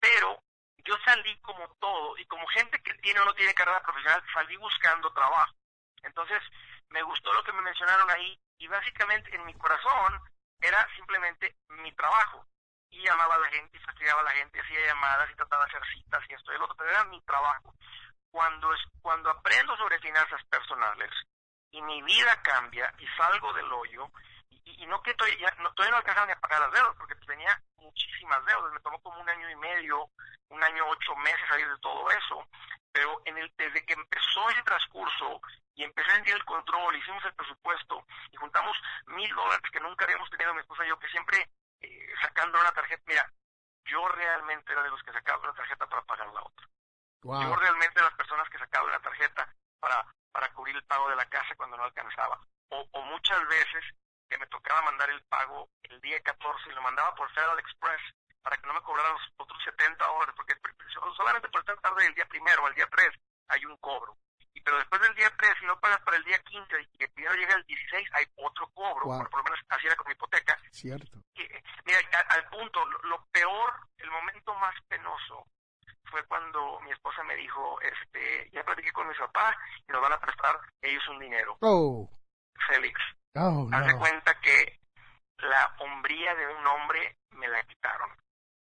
Pero 0.00 0.40
yo 0.84 0.94
salí 1.04 1.36
como 1.40 1.68
todo 1.80 2.16
y 2.18 2.24
como 2.26 2.46
gente 2.48 2.80
que 2.82 2.94
tiene 2.94 3.20
o 3.20 3.24
no 3.24 3.34
tiene 3.34 3.54
carrera 3.54 3.82
profesional, 3.82 4.22
salí 4.32 4.56
buscando 4.56 5.12
trabajo. 5.12 5.52
Entonces 6.02 6.40
me 6.90 7.02
gustó 7.02 7.32
lo 7.32 7.42
que 7.42 7.52
me 7.52 7.62
mencionaron 7.62 8.08
ahí 8.10 8.38
y 8.58 8.68
básicamente 8.68 9.34
en 9.34 9.44
mi 9.44 9.54
corazón 9.54 10.20
era 10.60 10.86
simplemente 10.96 11.56
mi 11.82 11.92
trabajo. 11.92 12.46
Y 12.90 13.02
llamaba 13.04 13.34
a 13.34 13.38
la 13.38 13.48
gente 13.48 13.76
y 13.76 13.80
fastidiaba 13.80 14.20
a 14.20 14.24
la 14.24 14.30
gente, 14.32 14.60
hacía 14.60 14.86
llamadas 14.86 15.30
y 15.30 15.34
trataba 15.34 15.64
de 15.64 15.70
hacer 15.70 15.82
citas 15.94 16.22
y 16.28 16.34
esto 16.34 16.52
y 16.52 16.58
lo 16.58 16.64
otro, 16.64 16.76
pero 16.76 16.90
era 16.90 17.04
mi 17.04 17.20
trabajo. 17.22 17.74
Cuando, 18.30 18.72
es, 18.72 18.80
cuando 19.00 19.30
aprendo 19.30 19.76
sobre 19.76 19.98
finanzas 19.98 20.42
personales 20.44 21.10
y 21.70 21.82
mi 21.82 22.02
vida 22.02 22.40
cambia 22.42 22.92
y 22.98 23.06
salgo 23.16 23.52
del 23.54 23.72
hoyo, 23.72 24.10
y, 24.50 24.86
no 24.86 25.00
que 25.02 25.14
todavía 25.14 25.54
no, 25.58 25.72
todavía 25.72 25.92
no 25.92 25.96
alcanzaba 25.98 26.26
ni 26.26 26.32
a 26.32 26.40
pagar 26.40 26.60
las 26.60 26.72
deudas, 26.72 26.96
porque 26.98 27.14
tenía 27.26 27.60
muchísimas 27.78 28.44
deudas, 28.44 28.72
me 28.72 28.80
tomó 28.80 29.00
como 29.00 29.20
un 29.20 29.28
año 29.28 29.48
y 29.50 29.56
medio, 29.56 30.10
un 30.48 30.62
año 30.62 30.86
ocho 30.88 31.14
meses 31.16 31.48
salir 31.48 31.68
de 31.68 31.78
todo 31.78 32.10
eso, 32.10 32.48
pero 32.92 33.20
en 33.24 33.38
el, 33.38 33.52
desde 33.56 33.84
que 33.84 33.94
empezó 33.94 34.48
ese 34.50 34.62
transcurso 34.62 35.40
y 35.74 35.84
empecé 35.84 36.10
a 36.10 36.14
sentir 36.14 36.34
el 36.34 36.44
control, 36.44 36.96
hicimos 36.96 37.24
el 37.24 37.34
presupuesto 37.34 38.04
y 38.32 38.36
juntamos 38.36 38.76
mil 39.06 39.32
dólares 39.34 39.70
que 39.70 39.80
nunca 39.80 40.04
habíamos 40.04 40.30
tenido 40.30 40.54
mi 40.54 40.60
esposa 40.60 40.84
y 40.84 40.88
yo, 40.88 40.98
que 40.98 41.08
siempre 41.08 41.48
eh, 41.80 42.14
sacando 42.22 42.60
una 42.60 42.72
tarjeta, 42.72 43.02
mira, 43.06 43.32
yo 43.84 44.08
realmente 44.08 44.72
era 44.72 44.82
de 44.82 44.90
los 44.90 45.02
que 45.02 45.12
sacaba 45.12 45.42
una 45.42 45.54
tarjeta 45.54 45.86
para 45.86 46.02
pagar 46.02 46.26
la 46.28 46.42
otra. 46.42 46.66
Yo 47.22 47.56
realmente 47.56 47.98
era 47.98 48.04
de 48.04 48.10
las 48.10 48.16
personas 48.16 48.48
que 48.50 48.58
sacaba 48.58 48.86
una 48.86 49.00
tarjeta 49.00 49.52
para, 49.80 50.06
para 50.30 50.52
cubrir 50.52 50.76
el 50.76 50.84
pago 50.84 51.08
de 51.08 51.16
la 51.16 51.26
casa 51.26 51.54
cuando 51.56 51.76
no 51.76 51.84
alcanzaba. 51.84 52.40
O, 52.68 52.86
o 52.92 53.02
muchas 53.02 53.46
veces 53.48 53.84
que 54.28 54.38
me 54.38 54.46
tocaba 54.46 54.82
mandar 54.82 55.10
el 55.10 55.22
pago 55.24 55.68
el 55.82 56.00
día 56.00 56.20
14 56.22 56.68
y 56.68 56.72
lo 56.72 56.82
mandaba 56.82 57.14
por 57.14 57.30
Federal 57.32 57.58
Express 57.58 58.00
para 58.42 58.56
que 58.58 58.66
no 58.66 58.74
me 58.74 58.82
cobraran 58.82 59.12
los 59.12 59.22
otros 59.38 59.62
70 59.64 60.04
dólares, 60.06 60.34
porque 60.36 60.54
solamente 61.16 61.48
por 61.48 61.60
estar 61.60 61.78
tarde 61.80 62.06
el 62.06 62.14
día 62.14 62.26
primero 62.26 62.62
o 62.62 62.68
el 62.68 62.74
día 62.74 62.86
3 62.88 63.08
hay 63.48 63.64
un 63.64 63.76
cobro. 63.78 64.16
Y 64.56 64.60
pero 64.62 64.78
después 64.78 65.02
del 65.02 65.14
día 65.14 65.30
3, 65.36 65.52
si 65.60 65.66
no 65.66 65.78
pagas 65.78 66.00
para 66.00 66.16
el 66.16 66.24
día 66.24 66.38
15 66.38 66.88
y 66.98 67.04
el 67.04 67.14
dinero 67.14 67.34
llega 67.34 67.54
el 67.54 67.64
16, 67.64 68.08
hay 68.14 68.24
otro 68.36 68.66
cobro. 68.72 69.04
Por, 69.04 69.36
lo 69.36 69.44
menos 69.44 69.60
así 69.68 69.86
era 69.86 69.96
con 69.96 70.06
mi 70.06 70.12
hipoteca. 70.12 70.58
Cierto. 70.70 71.18
mira, 71.84 71.98
al, 72.30 72.48
punto, 72.48 72.84
lo, 73.04 73.26
peor, 73.30 73.74
el 73.98 74.10
momento 74.10 74.54
más 74.54 74.74
penoso 74.88 75.46
fue 76.04 76.24
cuando 76.24 76.80
mi 76.80 76.90
esposa 76.90 77.22
me 77.24 77.36
dijo, 77.36 77.78
este, 77.82 78.48
ya 78.50 78.64
platiqué 78.64 78.92
con 78.92 79.06
mis 79.08 79.18
papás 79.18 79.54
y 79.86 79.92
nos 79.92 80.00
van 80.00 80.14
a 80.14 80.20
prestar 80.20 80.58
ellos 80.80 81.06
un 81.08 81.18
dinero. 81.18 81.58
Oh. 81.60 82.08
Félix, 82.66 82.98
Oh, 83.38 83.68
Haz 83.70 83.86
de 83.86 83.98
cuenta 83.98 84.40
que 84.40 84.80
la 85.38 85.76
hombría 85.80 86.34
de 86.34 86.46
un 86.54 86.66
hombre 86.66 87.16
me 87.32 87.48
la 87.48 87.62
quitaron. 87.64 88.08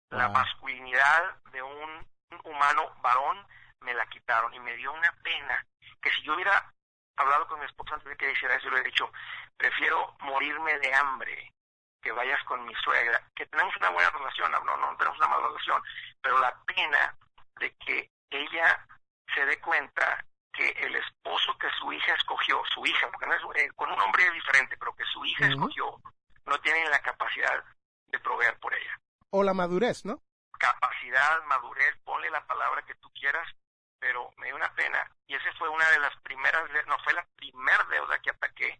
La 0.09 0.27
masculinidad 0.27 1.41
de 1.53 1.61
un 1.61 2.05
humano 2.43 2.93
varón 3.01 3.47
me 3.85 3.93
la 3.93 4.05
quitaron 4.07 4.53
y 4.53 4.59
me 4.59 4.75
dio 4.75 4.91
una 4.91 5.11
pena 5.23 5.65
que 6.01 6.09
si 6.11 6.23
yo 6.23 6.33
hubiera 6.33 6.73
hablado 7.15 7.47
con 7.47 7.59
mi 7.59 7.65
esposa 7.65 7.93
antes 7.95 8.09
de 8.09 8.17
que 8.17 8.31
hiciera 8.31 8.55
eso, 8.55 8.65
le 8.65 8.73
hubiera 8.73 8.89
dicho, 8.89 9.11
prefiero 9.55 10.17
morirme 10.19 10.77
de 10.79 10.93
hambre 10.93 11.53
que 12.01 12.11
vayas 12.11 12.43
con 12.43 12.65
mi 12.65 12.75
suegra, 12.75 13.21
que 13.35 13.45
tenemos 13.47 13.75
una 13.77 13.89
buena 13.89 14.09
relación, 14.09 14.51
no, 14.51 14.59
no, 14.63 14.77
no 14.77 14.97
tenemos 14.97 15.17
una 15.17 15.27
mala 15.27 15.47
relación, 15.47 15.81
pero 16.21 16.39
la 16.39 16.55
pena 16.65 17.15
de 17.59 17.75
que 17.77 18.11
ella 18.29 18.85
se 19.33 19.45
dé 19.45 19.59
cuenta 19.59 20.23
que 20.51 20.69
el 20.69 20.95
esposo 20.95 21.57
que 21.57 21.67
su 21.79 21.91
hija 21.91 22.13
escogió, 22.13 22.61
su 22.73 22.85
hija, 22.85 23.09
porque 23.11 23.25
no 23.25 23.33
es, 23.33 23.63
eh, 23.63 23.69
con 23.75 23.91
un 23.91 23.99
hombre 23.99 24.29
diferente, 24.31 24.77
pero 24.77 24.95
que 24.95 25.03
su 25.05 25.25
hija 25.25 25.47
escogió, 25.47 25.99
no 26.45 26.59
tiene 26.59 26.87
la 26.89 27.01
capacidad 27.01 27.63
de 28.07 28.19
proveer 28.19 28.57
por 28.59 28.73
ella. 28.73 28.99
O 29.31 29.43
la 29.43 29.53
madurez, 29.53 30.05
¿no? 30.05 30.21
Capacidad, 30.57 31.43
madurez, 31.45 31.97
ponle 32.03 32.29
la 32.29 32.45
palabra 32.45 32.83
que 32.83 32.95
tú 32.95 33.11
quieras, 33.13 33.47
pero 34.05 34.29
me 34.37 34.45
dio 34.45 34.55
una 34.55 34.71
pena. 34.75 35.09
Y 35.25 35.33
esa 35.33 35.51
fue 35.57 35.67
una 35.67 35.89
de 35.89 35.97
las 35.97 36.15
primeras, 36.17 36.61
no 36.85 36.95
fue 36.99 37.11
la 37.13 37.25
primera 37.35 37.83
deuda 37.85 38.19
que 38.19 38.29
ataqué 38.29 38.79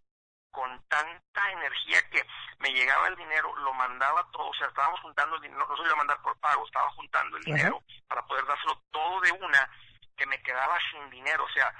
con 0.52 0.70
tanta 0.86 1.50
energía 1.50 2.00
que 2.10 2.24
me 2.60 2.72
llegaba 2.72 3.08
el 3.08 3.16
dinero, 3.16 3.52
lo 3.56 3.74
mandaba 3.74 4.24
todo, 4.30 4.46
o 4.46 4.54
sea, 4.54 4.68
estábamos 4.68 5.00
juntando 5.00 5.34
el 5.34 5.42
dinero, 5.42 5.66
no 5.68 5.76
se 5.76 5.82
iba 5.82 5.94
a 5.94 5.96
mandar 5.96 6.22
por 6.22 6.38
pago, 6.38 6.64
estaba 6.64 6.88
juntando 6.90 7.38
el 7.38 7.42
dinero 7.42 7.82
para 8.06 8.24
poder 8.24 8.46
dárselo 8.46 8.80
todo 8.92 9.20
de 9.22 9.32
una 9.32 9.68
que 10.16 10.26
me 10.26 10.40
quedaba 10.42 10.78
sin 10.92 11.10
dinero, 11.10 11.42
o 11.42 11.50
sea, 11.50 11.74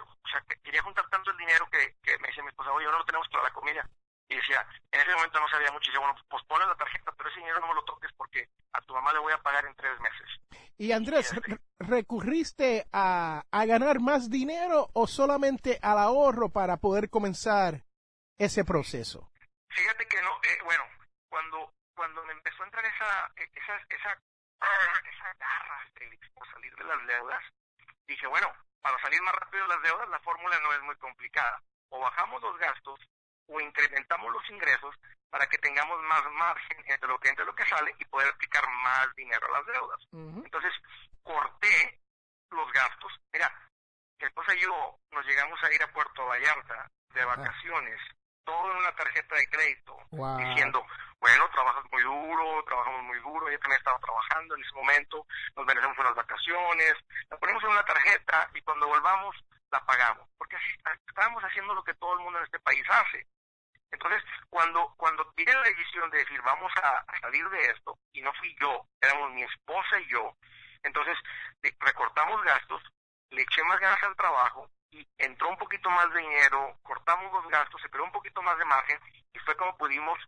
o 0.00 0.28
sea 0.28 0.40
quería 0.62 0.82
juntar 0.82 1.04
tanto 1.10 1.32
el 1.32 1.36
dinero 1.38 1.68
que, 1.70 1.96
que 2.04 2.16
me 2.20 2.28
decía 2.28 2.44
mi 2.44 2.50
esposa, 2.50 2.70
oye, 2.70 2.86
ahora 2.86 2.98
no 2.98 3.04
tenemos 3.04 3.28
para 3.30 3.42
la 3.42 3.52
comida. 3.52 3.84
Y 4.28 4.36
decía, 4.36 4.66
en 4.90 5.00
ese 5.00 5.14
momento 5.14 5.40
no 5.40 5.48
sabía 5.48 5.70
mucho, 5.72 5.90
y 5.90 5.92
decía, 5.92 6.06
bueno, 6.06 6.14
pues 6.28 6.42
ponle 6.44 6.66
la 6.66 6.74
tarjeta, 6.76 7.12
pero 7.16 7.28
ese 7.28 7.40
dinero 7.40 7.60
no 7.60 7.68
me 7.68 7.74
lo 7.74 7.84
toques 7.84 8.10
porque 8.16 8.48
a 8.72 8.80
tu 8.80 8.94
mamá 8.94 9.12
le 9.12 9.18
voy 9.18 9.32
a 9.32 9.42
pagar 9.42 9.64
en 9.66 9.74
tres 9.76 9.98
meses. 10.00 10.28
Y 10.78 10.92
Andrés, 10.92 11.34
¿recurriste 11.78 12.86
a, 12.92 13.44
a 13.50 13.66
ganar 13.66 14.00
más 14.00 14.30
dinero 14.30 14.88
o 14.94 15.06
solamente 15.06 15.78
al 15.82 15.98
ahorro 15.98 16.48
para 16.48 16.78
poder 16.78 17.10
comenzar 17.10 17.84
ese 18.38 18.64
proceso? 18.64 19.30
Fíjate 19.68 20.06
que 20.06 20.20
no, 20.22 20.30
eh, 20.42 20.58
bueno, 20.64 20.84
cuando 21.28 21.72
cuando 21.94 22.24
me 22.24 22.32
empezó 22.32 22.62
a 22.62 22.66
entrar 22.66 22.84
esa 22.84 23.32
esa 23.36 23.76
esa, 23.88 24.10
esa 24.10 25.34
garra 25.38 25.88
por 26.34 26.50
salir 26.52 26.74
de 26.74 26.84
las 26.84 27.06
deudas, 27.06 27.44
dije, 28.06 28.26
bueno, 28.26 28.48
para 28.80 29.00
salir 29.00 29.22
más 29.22 29.34
rápido 29.34 29.62
de 29.62 29.74
las 29.74 29.82
deudas, 29.82 30.08
la 30.08 30.20
fórmula 30.20 30.58
no 30.60 30.72
es 30.72 30.82
muy 30.82 30.96
complicada. 30.96 31.62
O 31.90 32.00
bajamos 32.00 32.42
los 32.42 32.58
gastos 32.58 33.00
o 33.52 33.60
incrementamos 33.60 34.32
los 34.32 34.48
ingresos 34.50 34.94
para 35.30 35.46
que 35.46 35.58
tengamos 35.58 36.00
más 36.02 36.22
margen 36.32 36.84
entre 36.86 37.08
lo 37.08 37.18
que 37.18 37.28
entra 37.28 37.44
y 37.44 37.46
lo 37.46 37.54
que 37.54 37.66
sale 37.66 37.94
y 37.98 38.04
poder 38.06 38.28
aplicar 38.28 38.68
más 38.82 39.14
dinero 39.14 39.46
a 39.46 39.58
las 39.58 39.66
deudas. 39.66 40.00
Entonces, 40.44 40.72
corté 41.22 42.00
los 42.50 42.70
gastos. 42.72 43.12
Mira, 43.32 43.50
mi 44.20 44.26
esposa 44.26 44.54
y 44.54 44.60
yo 44.60 44.98
nos 45.10 45.24
llegamos 45.26 45.62
a 45.62 45.72
ir 45.72 45.82
a 45.82 45.92
Puerto 45.92 46.26
Vallarta 46.26 46.90
de 47.14 47.24
vacaciones, 47.24 48.00
todo 48.44 48.70
en 48.72 48.76
una 48.78 48.94
tarjeta 48.94 49.34
de 49.36 49.48
crédito, 49.48 49.96
diciendo, 50.38 50.84
bueno, 51.20 51.48
trabajas 51.50 51.84
muy 51.90 52.02
duro, 52.02 52.64
trabajamos 52.64 53.02
muy 53.04 53.18
duro, 53.20 53.50
yo 53.50 53.58
también 53.60 53.78
estaba 53.78 53.98
trabajando 54.00 54.54
en 54.54 54.62
ese 54.62 54.74
momento, 54.74 55.26
nos 55.56 55.66
merecemos 55.66 55.98
unas 55.98 56.14
vacaciones, 56.14 56.94
la 57.30 57.38
ponemos 57.38 57.62
en 57.62 57.70
una 57.70 57.84
tarjeta 57.84 58.50
y 58.54 58.60
cuando 58.62 58.86
volvamos 58.88 59.36
la 59.70 59.80
pagamos, 59.86 60.28
porque 60.36 60.56
así 60.56 60.66
estábamos 61.06 61.42
haciendo 61.42 61.74
lo 61.74 61.82
que 61.82 61.94
todo 61.94 62.14
el 62.14 62.20
mundo 62.20 62.38
en 62.38 62.44
este 62.44 62.60
país 62.60 62.84
hace. 62.90 63.26
Entonces, 63.92 64.22
cuando 64.48 64.94
cuando 64.96 65.30
tiene 65.36 65.52
la 65.52 65.62
decisión 65.62 66.10
de 66.10 66.18
decir 66.18 66.40
vamos 66.42 66.72
a, 66.82 67.04
salir 67.20 67.48
de 67.50 67.62
esto, 67.66 67.98
y 68.12 68.22
no 68.22 68.32
fui 68.34 68.54
yo, 68.60 68.86
éramos 69.00 69.32
mi 69.32 69.42
esposa 69.42 70.00
y 70.00 70.08
yo, 70.08 70.36
entonces 70.82 71.16
recortamos 71.80 72.42
gastos, 72.42 72.82
le 73.30 73.42
eché 73.42 73.62
más 73.64 73.78
ganas 73.78 74.02
al 74.02 74.16
trabajo, 74.16 74.68
y 74.90 75.06
entró 75.18 75.48
un 75.48 75.58
poquito 75.58 75.88
más 75.90 76.12
de 76.12 76.20
dinero, 76.20 76.78
cortamos 76.82 77.32
los 77.32 77.48
gastos, 77.48 77.80
se 77.80 77.90
creó 77.90 78.04
un 78.04 78.12
poquito 78.12 78.42
más 78.42 78.58
de 78.58 78.64
margen, 78.64 78.98
y 79.32 79.38
fue 79.40 79.56
como 79.56 79.76
pudimos 79.76 80.18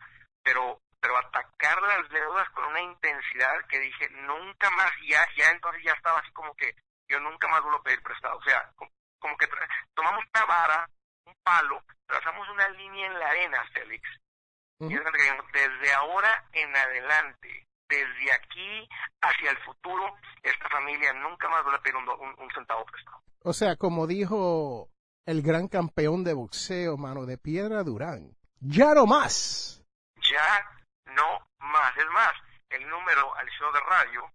pero 0.44 0.80
pero 1.00 1.18
atacar 1.18 1.83
las 1.83 2.09
deudas 2.09 2.49
con 2.50 2.64
una 2.64 2.80
intensidad 2.80 3.66
que 3.68 3.80
dije 3.80 4.09
nunca 4.11 4.71
más 4.71 4.92
ya 5.06 5.26
ya 5.37 5.50
entonces 5.50 5.83
ya 5.83 5.92
estaba 5.92 6.21
así 6.21 6.30
como 6.33 6.54
que 6.54 6.75
yo 7.09 7.18
nunca 7.21 7.49
más 7.49 7.62
vuelvo 7.62 7.78
a 7.78 7.83
pedir 7.83 8.02
prestado 8.02 8.38
o 8.38 8.42
sea 8.42 8.71
como, 8.76 9.37
que 9.38 9.49
tomamos 9.94 10.23
una 10.35 10.44
vara 10.44 10.90
un 11.26 11.35
palo 11.43 11.83
trazamos 12.07 12.49
una 12.49 12.69
línea 12.71 13.07
en 13.07 13.19
la 13.19 13.28
arena 13.28 13.64
Félix 13.73 14.02
y 14.81 14.88
desde 14.88 15.93
ahora 15.95 16.45
en 16.52 16.76
adelante 16.76 17.66
desde 17.88 18.33
aquí 18.33 18.88
hacia 19.21 19.50
el 19.50 19.59
futuro 19.59 20.16
esta 20.43 20.69
familia 20.69 21.12
nunca 21.14 21.49
más 21.49 21.62
vuelve 21.62 21.78
a 21.78 21.83
pedir 21.83 21.97
un, 21.97 22.09
un 22.09 22.50
centavo 22.54 22.85
prestado 22.87 23.23
o 23.43 23.52
sea 23.52 23.76
como 23.76 24.07
dijo 24.07 24.88
el 25.26 25.43
gran 25.43 25.69
campeón 25.69 26.25
de 26.25 26.35
boxeo 26.35 26.97
mano 26.97 27.25
de 27.25 27.38
piedra 27.38 27.83
Durán 27.83 28.37
ya 28.61 28.95
no 28.95 29.07
más 29.07 29.85
ya 30.16 30.75
no 31.14 31.47
más. 31.59 31.97
Es 31.97 32.07
más, 32.11 32.33
el 32.71 32.88
número 32.88 33.35
al 33.37 33.49
show 33.50 33.73
de 33.73 33.81
radio, 33.81 34.31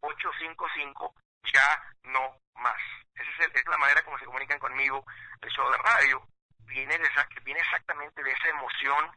855, 0.00 1.14
ya 1.52 1.82
no 2.04 2.38
más. 2.54 2.80
Esa 3.16 3.50
es, 3.52 3.66
la 3.66 3.78
manera 3.78 4.02
como 4.02 4.18
se 4.18 4.24
comunican 4.24 4.58
conmigo 4.58 5.04
el 5.40 5.50
show 5.50 5.70
de 5.70 5.78
radio. 5.78 6.26
Viene, 6.60 6.98
de, 6.98 7.08
viene 7.42 7.60
exactamente 7.60 8.22
de 8.22 8.30
esa 8.30 8.48
emoción 8.48 9.10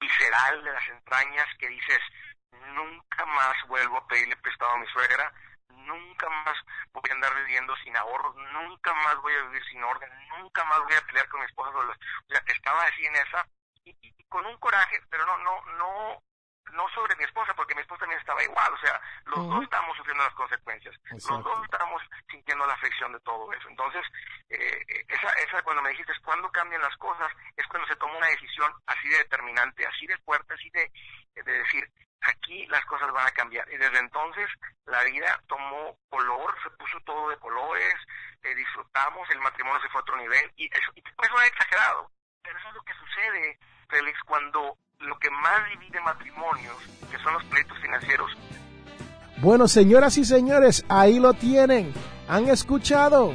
visceral 0.00 0.64
de 0.64 0.72
las 0.72 0.88
entrañas 0.88 1.46
que 1.58 1.68
dices, 1.68 2.00
nunca 2.74 3.24
más 3.26 3.54
vuelvo 3.68 3.98
a 3.98 4.06
pedirle 4.06 4.36
prestado 4.36 4.72
a 4.72 4.78
mi 4.78 4.86
suegra, 4.88 5.32
nunca 5.68 6.28
más 6.28 6.56
voy 6.92 7.02
a 7.10 7.14
andar 7.14 7.34
viviendo 7.36 7.74
sin 7.76 7.96
ahorros, 7.96 8.34
nunca 8.52 8.94
más 8.94 9.16
voy 9.16 9.34
a 9.34 9.42
vivir 9.42 9.64
sin 9.66 9.82
orden, 9.82 10.10
nunca 10.28 10.64
más 10.64 10.80
voy 10.80 10.94
a 10.94 11.06
pelear 11.06 11.28
con 11.28 11.40
mi 11.40 11.46
esposa. 11.46 11.70
O 11.70 11.94
sea, 12.28 12.42
estaba 12.46 12.82
así 12.84 13.04
en 13.04 13.16
esa 13.16 13.46
y, 13.84 13.96
y, 14.00 14.24
con 14.24 14.44
un 14.46 14.56
coraje, 14.58 15.00
pero 15.10 15.26
no, 15.26 15.38
no, 15.38 15.64
no, 15.78 16.22
no 16.72 16.88
sobre 16.90 17.16
mi 17.16 17.24
esposa, 17.24 17.54
porque 17.54 17.74
mi 17.74 17.82
esposa 17.82 18.00
también 18.00 18.20
estaba 18.20 18.42
igual, 18.42 18.72
o 18.72 18.78
sea, 18.78 19.00
los 19.24 19.48
dos 19.48 19.62
estábamos 19.64 19.96
sufriendo 19.96 20.24
las 20.24 20.34
consecuencias, 20.34 20.94
los 21.10 21.44
dos 21.44 21.64
estábamos 21.64 22.02
sintiendo 22.30 22.66
la 22.66 22.74
afección 22.74 23.12
de 23.12 23.20
todo 23.20 23.31
eso. 23.62 23.68
Entonces, 23.70 24.02
eh, 24.50 25.04
esa, 25.08 25.28
esa 25.34 25.62
cuando 25.62 25.82
me 25.82 25.90
dijiste 25.90 26.12
cuándo 26.24 26.50
cambian 26.50 26.82
las 26.82 26.96
cosas, 26.96 27.30
es 27.56 27.66
cuando 27.68 27.86
se 27.88 27.96
toma 27.96 28.16
una 28.16 28.28
decisión 28.28 28.72
así 28.86 29.08
de 29.08 29.18
determinante, 29.18 29.86
así 29.86 30.06
de 30.06 30.18
fuerte, 30.18 30.54
así 30.54 30.70
de, 30.70 30.90
de 31.42 31.52
decir, 31.52 31.88
aquí 32.22 32.66
las 32.66 32.84
cosas 32.86 33.10
van 33.12 33.26
a 33.26 33.30
cambiar. 33.30 33.68
Y 33.72 33.76
desde 33.76 33.98
entonces 33.98 34.48
la 34.86 35.02
vida 35.04 35.40
tomó 35.46 35.96
color, 36.08 36.54
se 36.62 36.70
puso 36.70 36.98
todo 37.04 37.30
de 37.30 37.38
colores, 37.38 37.94
eh, 38.42 38.54
disfrutamos, 38.54 39.28
el 39.30 39.40
matrimonio 39.40 39.80
se 39.80 39.88
fue 39.88 40.00
a 40.00 40.02
otro 40.02 40.16
nivel, 40.16 40.52
y 40.56 40.66
eso, 40.66 40.92
y 40.94 41.00
eso 41.00 41.40
es 41.40 41.48
exagerado, 41.48 42.10
pero 42.42 42.58
eso 42.58 42.68
es 42.68 42.74
lo 42.74 42.82
que 42.82 42.94
sucede, 42.94 43.58
Félix, 43.88 44.18
cuando 44.26 44.76
lo 44.98 45.18
que 45.18 45.30
más 45.30 45.68
divide 45.70 46.00
matrimonios, 46.00 46.76
que 47.10 47.18
son 47.18 47.32
los 47.34 47.44
pleitos 47.44 47.78
financieros. 47.80 48.30
Bueno, 49.38 49.66
señoras 49.66 50.16
y 50.18 50.24
señores, 50.24 50.84
ahí 50.88 51.18
lo 51.18 51.34
tienen. 51.34 51.92
Han 52.28 52.48
escuchado 52.48 53.34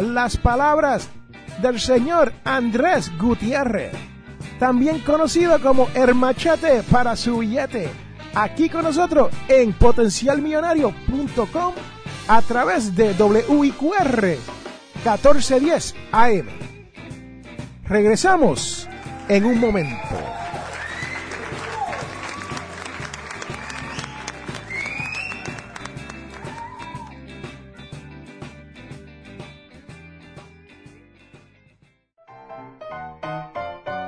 las 0.00 0.36
palabras 0.36 1.08
del 1.62 1.78
señor 1.78 2.32
Andrés 2.44 3.10
Gutiérrez, 3.18 3.92
también 4.58 5.00
conocido 5.00 5.60
como 5.60 5.88
Hermachete 5.94 6.82
para 6.84 7.16
su 7.16 7.38
billete, 7.38 7.88
aquí 8.34 8.68
con 8.68 8.82
nosotros 8.82 9.30
en 9.48 9.72
potencialmillonario.com 9.72 11.74
a 12.28 12.42
través 12.42 12.94
de 12.94 13.12
WIQR 13.12 14.36
1410 15.04 15.94
AM. 16.12 16.46
Regresamos 17.84 18.88
en 19.28 19.44
un 19.44 19.58
momento. 19.58 20.19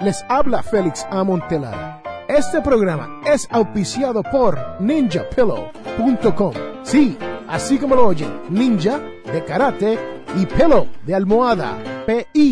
Les 0.03 0.25
habla 0.29 0.63
Félix 0.63 1.07
Amontelar. 1.11 2.03
Este 2.29 2.61
programa 2.61 3.21
es 3.25 3.47
auspiciado 3.51 4.23
por 4.25 4.59
ninjapillow.com. 4.81 6.53
Sí, 6.83 7.17
así 7.49 7.79
como 7.79 7.95
lo 7.95 8.09
oyen, 8.09 8.41
ninja 8.51 8.99
de 9.33 9.45
karate 9.45 9.97
y 10.37 10.47
pillow 10.47 10.89
de 11.07 11.15
almohada. 11.15 11.79
P-I-L-L-O-W.com. 12.07 12.49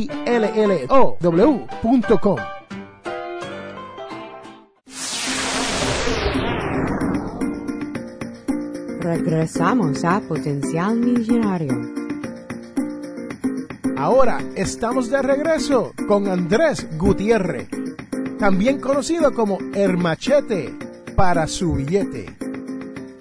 Regresamos 9.00 10.04
a 10.04 10.20
Potencial 10.20 10.94
Millonario. 10.96 11.99
Ahora 14.00 14.38
estamos 14.56 15.10
de 15.10 15.20
regreso 15.20 15.92
con 16.08 16.26
Andrés 16.26 16.88
Gutiérrez, 16.96 17.68
también 18.38 18.80
conocido 18.80 19.34
como 19.34 19.58
Hermachete 19.74 20.74
para 21.14 21.46
su 21.46 21.74
billete. 21.74 22.34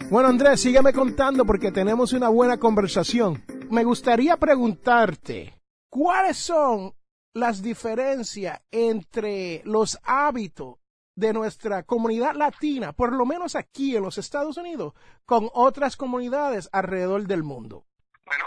Bueno 0.09 0.29
Andrés, 0.29 0.61
sígueme 0.61 0.93
contando 0.93 1.43
porque 1.43 1.73
tenemos 1.73 2.13
una 2.13 2.29
buena 2.29 2.57
conversación. 2.57 3.43
Me 3.69 3.83
gustaría 3.83 4.37
preguntarte, 4.37 5.61
¿cuáles 5.89 6.37
son 6.37 6.93
las 7.33 7.61
diferencias 7.61 8.61
entre 8.71 9.61
los 9.65 9.99
hábitos 10.03 10.77
de 11.13 11.33
nuestra 11.33 11.83
comunidad 11.83 12.35
latina, 12.35 12.93
por 12.93 13.11
lo 13.11 13.25
menos 13.25 13.55
aquí 13.55 13.97
en 13.97 14.03
los 14.03 14.17
Estados 14.17 14.55
Unidos, 14.55 14.93
con 15.25 15.49
otras 15.53 15.97
comunidades 15.97 16.69
alrededor 16.71 17.27
del 17.27 17.43
mundo? 17.43 17.83
Bueno, 18.25 18.45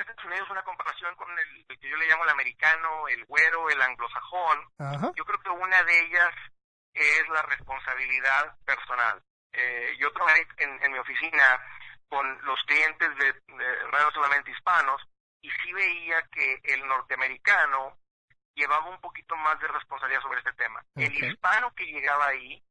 Estados 0.00 0.24
Unidos 0.24 0.50
una 0.50 0.62
comparación 0.62 1.14
con 1.16 1.28
el, 1.38 1.66
que 1.66 1.88
yo 1.88 1.96
le 1.96 2.08
llamo 2.08 2.24
el 2.24 2.30
americano, 2.30 3.08
el 3.08 3.24
güero, 3.26 3.68
el 3.70 3.80
anglosajón. 3.80 4.58
Yo 5.14 5.24
creo 5.24 5.40
que 5.40 5.50
una 5.50 5.82
de 5.84 6.00
ellas 6.06 6.34
es 6.92 7.28
la 7.28 7.42
responsabilidad 7.42 8.56
personal. 8.64 9.22
Eh, 9.52 9.96
yo 9.98 10.12
trabajé 10.12 10.46
en, 10.58 10.92
mi 10.92 10.98
oficina 10.98 11.60
con 12.08 12.44
los 12.44 12.60
clientes 12.66 13.08
de, 13.16 13.32
de 13.32 14.12
solamente 14.12 14.50
hispanos 14.50 15.00
y 15.40 15.50
sí 15.50 15.72
veía 15.72 16.22
que 16.32 16.60
el 16.64 16.86
norteamericano 16.86 17.98
llevaba 18.54 18.88
un 18.88 19.00
poquito 19.00 19.36
más 19.36 19.58
de 19.60 19.68
responsabilidad 19.68 20.22
sobre 20.22 20.38
este 20.38 20.52
tema. 20.52 20.84
El 20.94 21.12
hispano 21.12 21.72
que 21.74 21.84
llegaba 21.84 22.28
ahí 22.28 22.62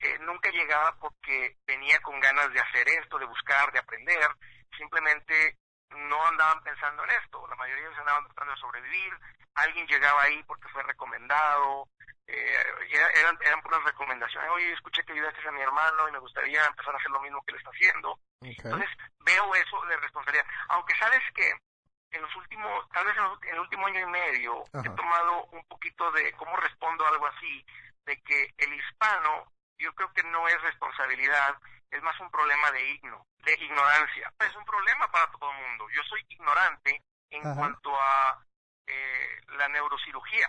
eh, 0.00 0.18
nunca 0.20 0.50
llegaba 0.50 0.96
porque 0.98 1.56
venía 1.66 1.98
con 2.00 2.18
ganas 2.20 2.52
de 2.52 2.60
hacer 2.60 2.88
esto, 2.88 3.18
de 3.18 3.26
buscar, 3.26 3.72
de 3.72 3.78
aprender, 3.78 4.28
simplemente 4.76 5.56
no 5.90 6.26
andaban 6.26 6.62
pensando 6.62 7.04
en 7.04 7.10
esto, 7.10 7.46
la 7.48 7.56
mayoría 7.56 7.82
de 7.82 7.88
ellos 7.88 8.00
andaban 8.00 8.24
tratando 8.26 8.54
de 8.54 8.60
sobrevivir, 8.60 9.12
alguien 9.54 9.86
llegaba 9.86 10.22
ahí 10.22 10.42
porque 10.44 10.68
fue 10.68 10.82
recomendado, 10.82 11.88
eh, 12.26 12.56
eran, 13.14 13.38
eran 13.40 13.62
puras 13.62 13.82
recomendaciones, 13.84 14.50
oye, 14.50 14.72
escuché 14.72 15.04
que 15.04 15.12
ayudaste 15.12 15.46
a 15.46 15.52
mi 15.52 15.60
hermano 15.60 16.08
y 16.08 16.12
me 16.12 16.18
gustaría 16.18 16.64
empezar 16.64 16.94
a 16.94 16.98
hacer 16.98 17.10
lo 17.10 17.20
mismo 17.20 17.42
que 17.42 17.52
él 17.52 17.58
está 17.58 17.70
haciendo. 17.70 18.18
Entonces 18.40 18.90
veo 19.20 19.54
eso 19.54 19.80
de 19.86 19.96
responsabilidad, 19.98 20.46
aunque 20.68 20.96
sabes 20.96 21.22
que 21.34 21.52
en 22.10 22.22
los 22.22 22.36
últimos, 22.36 22.88
tal 22.90 23.06
vez 23.06 23.16
en, 23.16 23.54
el 23.54 23.60
último 23.60 23.86
año 23.86 24.00
y 24.00 24.06
medio, 24.06 24.64
he 24.72 24.90
tomado 24.90 25.44
un 25.52 25.64
poquito 25.64 26.10
de 26.12 26.32
cómo 26.32 26.56
respondo 26.56 27.04
a 27.04 27.10
algo 27.10 27.26
así, 27.26 27.64
de 28.04 28.20
que 28.22 28.54
el 28.58 28.72
hispano, 28.74 29.52
yo 29.78 29.92
creo 29.94 30.12
que 30.12 30.22
no 30.24 30.48
es 30.48 30.60
responsabilidad, 30.62 31.56
es 31.90 32.02
más 32.02 32.18
un 32.20 32.30
problema 32.30 32.70
de 32.72 32.90
igno, 32.90 33.26
de 33.44 33.54
ignorancia. 33.54 34.32
Es 34.40 34.54
un 34.56 34.64
problema 34.64 35.10
para 35.10 35.30
todo 35.32 35.50
el 35.50 35.58
mundo. 35.58 35.86
Yo 35.94 36.02
soy 36.04 36.24
ignorante 36.28 37.02
en 37.30 37.42
cuanto 37.54 37.94
a 37.94 38.44
eh, 38.86 39.40
la 39.58 39.68
neurocirugía. 39.68 40.48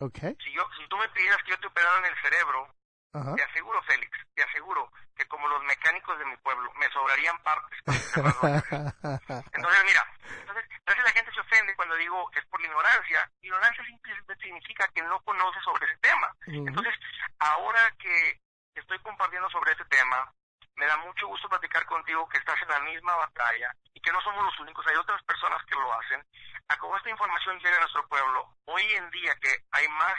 Okay. 0.00 0.36
Si, 0.44 0.52
yo, 0.52 0.64
si 0.78 0.86
tú 0.88 0.96
me 0.96 1.08
pidieras 1.08 1.42
que 1.42 1.50
yo 1.50 1.58
te 1.58 1.66
operara 1.66 1.98
en 1.98 2.06
el 2.06 2.22
cerebro, 2.22 2.72
te 3.10 3.42
aseguro, 3.42 3.82
Félix, 3.82 4.16
te 4.34 4.42
aseguro 4.42 4.92
que 5.16 5.26
como 5.26 5.48
los 5.48 5.62
mecánicos 5.64 6.16
de 6.18 6.26
mi 6.26 6.36
pueblo, 6.36 6.72
me 6.74 6.88
sobrarían 6.90 7.36
partes. 7.42 7.78
entonces, 7.86 9.84
mira, 9.84 10.06
entonces, 10.40 10.64
entonces 10.70 11.04
la 11.04 11.10
gente 11.10 11.32
se 11.32 11.40
ofende 11.40 11.74
cuando 11.74 11.96
digo 11.96 12.30
que 12.30 12.38
es 12.38 12.46
por 12.46 12.60
la 12.60 12.68
ignorancia. 12.68 13.30
Ignorancia 13.42 13.84
simplemente 13.84 14.36
significa 14.36 14.86
que 14.94 15.02
no 15.02 15.20
conoce 15.22 15.58
sobre 15.60 15.86
ese 15.86 15.96
tema. 15.98 16.32
Entonces, 16.46 16.94
ahora 17.40 17.92
que 17.98 18.38
estoy 18.74 18.98
compartiendo 19.00 19.50
sobre 19.50 19.72
este 19.72 19.84
tema, 19.86 20.32
me 20.78 20.86
da 20.86 20.96
mucho 20.98 21.26
gusto 21.26 21.48
platicar 21.48 21.84
contigo 21.86 22.28
que 22.28 22.38
estás 22.38 22.60
en 22.62 22.68
la 22.68 22.80
misma 22.80 23.14
batalla 23.16 23.74
y 23.92 24.00
que 24.00 24.12
no 24.12 24.20
somos 24.22 24.44
los 24.44 24.58
únicos, 24.60 24.86
hay 24.86 24.96
otras 24.96 25.22
personas 25.24 25.62
que 25.64 25.74
lo 25.74 25.92
hacen. 25.92 26.24
A 26.68 26.76
cómo 26.78 26.96
esta 26.96 27.10
información 27.10 27.58
llega 27.58 27.76
a 27.76 27.80
nuestro 27.80 28.06
pueblo, 28.08 28.54
hoy 28.66 28.82
en 28.92 29.10
día 29.10 29.34
que 29.40 29.50
hay 29.72 29.88
más 29.88 30.14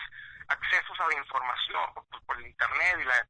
accesos 0.49 0.99
a 0.99 1.07
la 1.07 1.15
información 1.15 1.93
por, 1.93 2.25
por 2.25 2.37
el 2.37 2.47
Internet 2.47 2.97
y 2.99 3.03
la, 3.05 3.27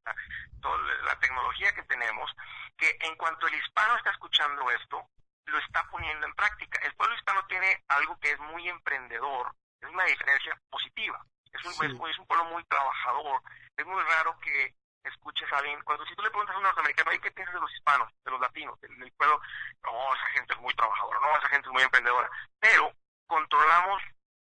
toda 0.61 0.77
la 1.03 1.19
tecnología 1.19 1.73
que 1.73 1.83
tenemos, 1.83 2.31
que 2.77 2.97
en 3.01 3.15
cuanto 3.15 3.47
el 3.47 3.55
hispano 3.55 3.95
está 3.97 4.09
escuchando 4.11 4.69
esto, 4.71 5.07
lo 5.45 5.57
está 5.59 5.83
poniendo 5.91 6.25
en 6.25 6.33
práctica. 6.33 6.79
El 6.83 6.95
pueblo 6.95 7.15
hispano 7.15 7.45
tiene 7.47 7.83
algo 7.89 8.19
que 8.19 8.31
es 8.31 8.39
muy 8.39 8.67
emprendedor, 8.67 9.53
es 9.81 9.89
una 9.89 10.05
diferencia 10.05 10.59
positiva. 10.69 11.23
Es 11.51 11.65
un, 11.65 11.85
es, 11.85 12.17
un 12.19 12.27
pueblo 12.27 12.45
muy 12.45 12.63
trabajador. 12.65 13.41
Es 13.75 13.85
muy 13.85 14.01
raro 14.03 14.37
que 14.39 14.75
escuches 15.03 15.51
a 15.53 15.57
alguien, 15.57 15.81
cuando 15.83 16.05
si 16.05 16.15
tú 16.15 16.23
le 16.23 16.29
preguntas 16.29 16.55
a 16.55 16.57
un 16.57 16.63
norteamericano, 16.63 17.11
¿qué 17.21 17.31
piensas 17.31 17.55
de 17.55 17.61
los 17.61 17.73
hispanos, 17.73 18.11
de 18.23 18.31
los 18.31 18.39
latinos, 18.39 18.79
del, 18.81 18.97
del 18.99 19.11
pueblo? 19.13 19.41
No, 19.83 20.15
esa 20.15 20.27
gente 20.33 20.53
es 20.53 20.59
muy 20.59 20.73
trabajadora, 20.73 21.19
no, 21.19 21.37
esa 21.37 21.49
gente 21.49 21.67
es 21.67 21.73
muy 21.73 21.83
emprendedora. 21.83 22.29
Pero 22.59 22.93
controlamos 23.27 24.01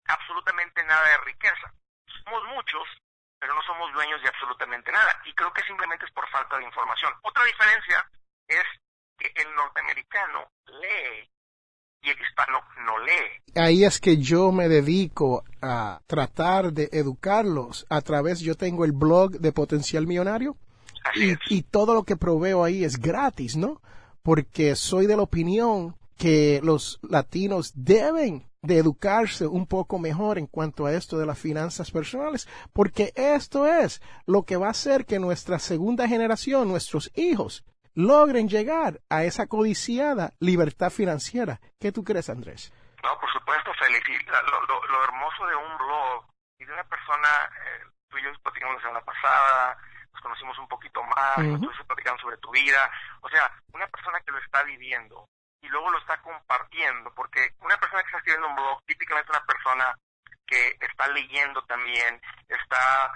absolutamente 0.05 0.83
nada 0.83 1.07
de 1.09 1.17
riqueza 1.19 1.73
somos 2.23 2.43
muchos, 2.45 2.87
pero 3.39 3.53
no 3.53 3.61
somos 3.63 3.91
dueños 3.93 4.21
de 4.21 4.27
absolutamente 4.27 4.91
nada. 4.91 5.21
Y 5.25 5.33
creo 5.33 5.53
que 5.53 5.63
simplemente 5.63 6.05
es 6.05 6.11
por 6.11 6.29
falta 6.29 6.57
de 6.57 6.65
información. 6.65 7.13
Otra 7.21 7.43
diferencia 7.45 8.09
es 8.47 8.63
que 9.17 9.31
el 9.35 9.53
norteamericano 9.55 10.51
lee 10.65 11.29
y 12.01 12.09
el 12.09 12.17
hispano 12.21 12.59
no 12.85 12.99
lee. 12.99 13.59
Ahí 13.61 13.83
es 13.83 13.99
que 13.99 14.17
yo 14.17 14.51
me 14.51 14.69
dedico 14.69 15.43
a 15.61 16.01
tratar 16.07 16.71
de 16.73 16.89
educarlos 16.91 17.85
a 17.89 18.01
través, 18.01 18.39
yo 18.39 18.55
tengo 18.55 18.85
el 18.85 18.91
blog 18.91 19.39
de 19.39 19.51
Potencial 19.51 20.07
Millonario 20.07 20.55
y, 21.15 21.33
y 21.49 21.63
todo 21.63 21.93
lo 21.93 22.03
que 22.03 22.15
proveo 22.15 22.63
ahí 22.63 22.83
es 22.83 22.97
gratis, 22.97 23.57
¿no? 23.57 23.81
Porque 24.23 24.75
soy 24.75 25.07
de 25.07 25.17
la 25.17 25.23
opinión 25.23 25.95
que 26.17 26.59
los 26.63 26.99
latinos 27.01 27.71
deben 27.75 28.49
de 28.61 28.77
educarse 28.77 29.47
un 29.47 29.65
poco 29.65 29.99
mejor 29.99 30.37
en 30.37 30.45
cuanto 30.45 30.85
a 30.85 30.93
esto 30.93 31.17
de 31.17 31.25
las 31.25 31.39
finanzas 31.39 31.91
personales, 31.91 32.47
porque 32.73 33.13
esto 33.15 33.65
es 33.65 34.01
lo 34.25 34.43
que 34.43 34.57
va 34.57 34.67
a 34.67 34.71
hacer 34.71 35.05
que 35.05 35.19
nuestra 35.19 35.59
segunda 35.59 36.07
generación, 36.07 36.67
nuestros 36.67 37.11
hijos, 37.15 37.63
logren 37.99 38.47
llegar 38.47 39.01
a 39.09 39.23
esa 39.23 39.47
codiciada 39.47 40.31
libertad 40.39 40.89
financiera. 40.89 41.59
¿Qué 41.81 41.91
tú 41.91 42.01
crees, 42.05 42.29
Andrés? 42.29 42.71
No, 43.03 43.19
por 43.19 43.29
supuesto, 43.31 43.73
Félix. 43.73 44.07
lo, 44.31 45.03
hermoso 45.03 45.45
de 45.45 45.55
un 45.55 45.77
blog 45.77 46.25
y 46.59 46.65
de 46.65 46.73
una 46.73 46.83
persona, 46.85 47.27
eh, 47.59 47.83
tú 48.07 48.17
y 48.17 48.23
yo 48.23 48.29
platicamos 48.41 48.75
la 48.75 48.81
semana 48.81 49.01
pasada, 49.01 49.77
nos 50.13 50.21
conocimos 50.21 50.57
un 50.59 50.67
poquito 50.69 51.03
más, 51.03 51.37
uh 51.39 51.85
platicamos 51.87 52.21
sobre 52.21 52.37
tu 52.37 52.51
vida. 52.51 52.89
O 53.19 53.29
sea, 53.29 53.51
una 53.73 53.87
persona 53.87 54.19
que 54.21 54.31
lo 54.31 54.37
está 54.37 54.63
viviendo, 54.63 55.27
y 55.61 55.67
luego 55.67 55.89
lo 55.89 55.99
está 55.99 56.21
compartiendo, 56.21 57.13
porque 57.13 57.49
una 57.59 57.75
persona 57.77 58.01
que 58.01 58.07
está 58.07 58.17
escribiendo 58.19 58.47
un 58.47 58.55
blog, 58.55 58.79
típicamente 58.85 59.31
una 59.31 59.45
persona 59.45 59.95
que 60.47 60.77
está 60.79 61.07
leyendo 61.09 61.61
también, 61.65 62.21
está 62.47 63.11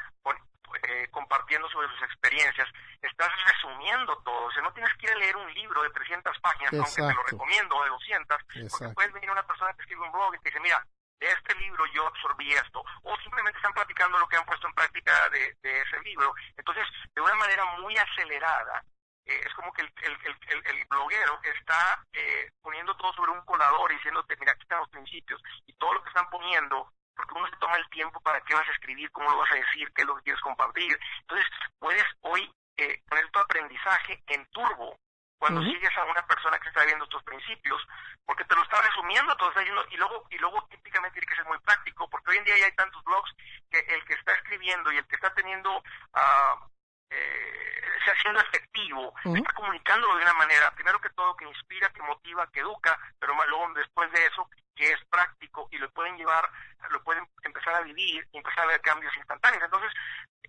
eh, 0.83 1.07
compartiendo 1.11 1.69
sobre 1.69 1.87
sus 1.89 2.03
experiencias, 2.03 2.67
estás 3.01 3.31
resumiendo 3.45 4.17
todo, 4.23 4.45
o 4.45 4.51
sea, 4.51 4.61
no 4.61 4.73
tienes 4.73 4.93
que 4.97 5.07
ir 5.07 5.13
a 5.13 5.17
leer 5.17 5.35
un 5.37 5.53
libro 5.53 5.83
de 5.83 5.89
300 5.91 6.39
páginas, 6.39 6.73
aunque 6.73 7.01
te 7.01 7.13
lo 7.13 7.23
recomiendo, 7.23 7.83
de 7.83 7.89
200, 7.89 8.37
porque 8.69 8.93
puedes 8.93 9.13
venir 9.13 9.31
una 9.31 9.45
persona 9.45 9.73
que 9.73 9.81
escribe 9.81 10.01
un 10.01 10.11
blog 10.11 10.35
y 10.35 10.39
te 10.39 10.49
dice, 10.49 10.59
mira, 10.59 10.85
de 11.19 11.31
este 11.31 11.55
libro 11.55 11.85
yo 11.93 12.07
absorbí 12.07 12.51
esto, 12.51 12.83
o 13.03 13.17
simplemente 13.17 13.57
están 13.57 13.73
platicando 13.73 14.17
lo 14.17 14.27
que 14.27 14.35
han 14.35 14.45
puesto 14.45 14.67
en 14.67 14.73
práctica 14.73 15.29
de, 15.29 15.55
de 15.61 15.81
ese 15.81 15.99
libro. 16.01 16.33
Entonces, 16.57 16.85
de 17.15 17.21
una 17.21 17.35
manera 17.35 17.65
muy 17.79 17.95
acelerada, 17.97 18.83
eh, 19.25 19.41
es 19.45 19.53
como 19.53 19.71
que 19.71 19.83
el, 19.83 19.91
el, 20.01 20.63
el, 20.65 20.85
bloguero 20.89 21.39
está 21.43 22.03
eh, 22.11 22.51
poniendo 22.61 22.95
todo 22.97 23.13
sobre 23.13 23.31
un 23.31 23.41
colador 23.45 23.91
y 23.91 23.95
diciéndote, 23.95 24.35
mira, 24.37 24.51
aquí 24.51 24.63
están 24.63 24.79
los 24.79 24.89
principios 24.89 25.41
y 25.65 25.73
todo 25.73 25.93
lo 25.93 26.03
que 26.03 26.09
están 26.09 26.29
poniendo, 26.29 26.91
porque 27.15 27.33
uno 27.35 27.47
se 27.47 27.57
toma 27.57 27.77
el 27.77 27.89
tiempo 27.89 28.19
para 28.21 28.41
qué 28.41 28.53
vas 28.53 28.67
a 28.67 28.71
escribir, 28.71 29.11
cómo 29.11 29.29
lo 29.29 29.37
vas 29.37 29.51
a 29.51 29.55
decir, 29.55 29.91
qué 29.93 30.01
es 30.01 30.07
lo 30.07 30.15
que 30.17 30.23
quieres 30.23 30.41
compartir. 30.41 30.99
Entonces, 31.21 31.47
puedes 31.79 32.05
hoy 32.21 32.51
eh, 32.77 33.01
poner 33.07 33.29
tu 33.31 33.39
aprendizaje 33.39 34.23
en 34.27 34.45
turbo 34.47 34.97
cuando 35.37 35.61
sigues 35.61 35.91
a 35.97 36.05
una 36.05 36.25
persona 36.25 36.57
que 36.57 36.69
está 36.69 36.85
viendo 36.85 37.05
tus 37.07 37.21
principios, 37.23 37.85
porque 38.25 38.45
te 38.45 38.55
lo 38.55 38.63
está 38.63 38.81
resumiendo, 38.81 39.35
diciendo, 39.53 39.85
y 39.91 39.97
luego, 39.97 40.25
y 40.29 40.37
luego 40.37 40.65
típicamente 40.67 41.19
tiene 41.19 41.27
que 41.27 41.35
ser 41.35 41.45
muy 41.45 41.59
práctico, 41.59 42.09
porque 42.09 42.31
hoy 42.31 42.37
en 42.37 42.45
día 42.45 42.57
ya 42.59 42.65
hay 42.67 42.75
tantos 42.75 43.03
blogs 43.03 43.29
que 43.69 43.79
el 43.79 44.05
que 44.05 44.13
está 44.13 44.31
escribiendo 44.35 44.89
y 44.93 44.97
el 44.97 45.05
que 45.05 45.15
está 45.15 45.33
teniendo 45.33 45.79
uh, 45.79 46.69
eh, 47.09 47.81
siendo 48.21 48.39
efectivo, 48.39 49.13
está 49.23 49.53
comunicándolo 49.53 50.15
de 50.15 50.23
una 50.23 50.33
manera, 50.33 50.71
primero 50.71 50.99
que 51.01 51.09
todo, 51.09 51.35
que 51.35 51.45
inspira, 51.45 51.89
que 51.89 52.01
motiva, 52.01 52.49
que 52.51 52.61
educa, 52.61 52.97
pero 53.19 53.33
luego 53.33 53.73
después 53.75 54.09
de 54.13 54.25
eso, 54.25 54.49
que 54.75 54.91
es 54.91 54.99
práctico 55.09 55.67
y 55.71 55.77
lo 55.77 55.89
pueden 55.91 56.17
llevar, 56.17 56.49
lo 56.89 57.03
pueden 57.03 57.27
empezar 57.43 57.75
a 57.75 57.81
vivir 57.81 58.27
y 58.31 58.37
empezar 58.37 58.65
a 58.65 58.67
ver 58.67 58.81
cambios 58.81 59.15
instantáneos. 59.17 59.63
Entonces, 59.63 59.91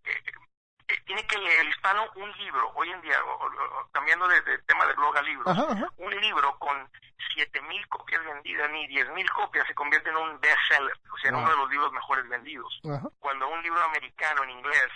eh, 0.05 0.23
eh, 0.89 1.01
tiene 1.07 1.27
que 1.27 1.39
leer 1.39 1.61
el 1.61 1.69
hispano 1.69 2.11
un 2.17 2.31
libro, 2.33 2.71
hoy 2.75 2.91
en 2.91 3.01
día, 3.03 3.19
cambiando 3.93 4.29
de, 4.29 4.59
tema 4.67 4.87
de 4.87 4.95
blog 4.95 5.17
a 5.17 5.23
libro, 5.23 5.45
un 5.97 6.21
libro 6.21 6.59
con 6.59 6.91
7.000 7.37 7.89
copias 7.89 8.25
vendidas 8.25 8.71
ni 8.71 8.87
10.000 8.89 9.33
copias 9.33 9.67
se 9.67 9.75
convierte 9.75 10.11
en 10.11 10.17
un 10.17 10.41
bestseller, 10.41 11.01
o 11.11 11.19
sea, 11.19 11.31
en 11.31 11.37
uno 11.37 11.51
de 11.51 11.57
los 11.57 11.71
libros 11.71 11.93
mejores 11.93 12.29
vendidos. 12.29 12.81
Cuando 13.19 13.49
un 13.49 13.63
libro 13.63 13.83
americano 13.83 14.45
en 14.45 14.51
inglés 14.51 14.91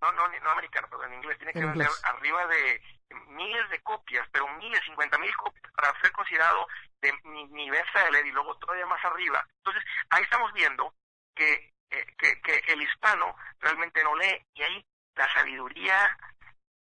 no, 0.00 0.12
no, 0.12 0.28
no 0.28 0.50
americano, 0.50 0.86
pero 0.90 1.04
en 1.04 1.14
inglés, 1.14 1.38
tiene 1.38 1.52
que 1.52 1.64
vender 1.64 1.88
arriba 2.04 2.46
de 2.46 2.80
miles 3.28 3.68
de 3.70 3.80
copias, 3.80 4.26
pero 4.32 4.48
miles, 4.58 4.80
cincuenta 4.84 5.18
mil 5.18 5.34
copias 5.36 5.72
para 5.72 5.98
ser 6.00 6.12
considerado 6.12 6.66
de 7.00 7.12
nivel 7.50 7.84
seller 7.92 8.26
y 8.26 8.32
luego 8.32 8.56
todavía 8.56 8.86
más 8.86 9.04
arriba. 9.04 9.46
Entonces, 9.58 9.84
ahí 10.10 10.22
estamos 10.22 10.52
viendo 10.52 10.94
que, 11.34 11.72
eh, 11.90 12.06
que, 12.18 12.40
que, 12.42 12.72
el 12.72 12.82
hispano 12.82 13.34
realmente 13.60 14.02
no 14.02 14.14
lee 14.16 14.44
y 14.54 14.62
ahí 14.62 14.86
la 15.14 15.32
sabiduría 15.32 16.18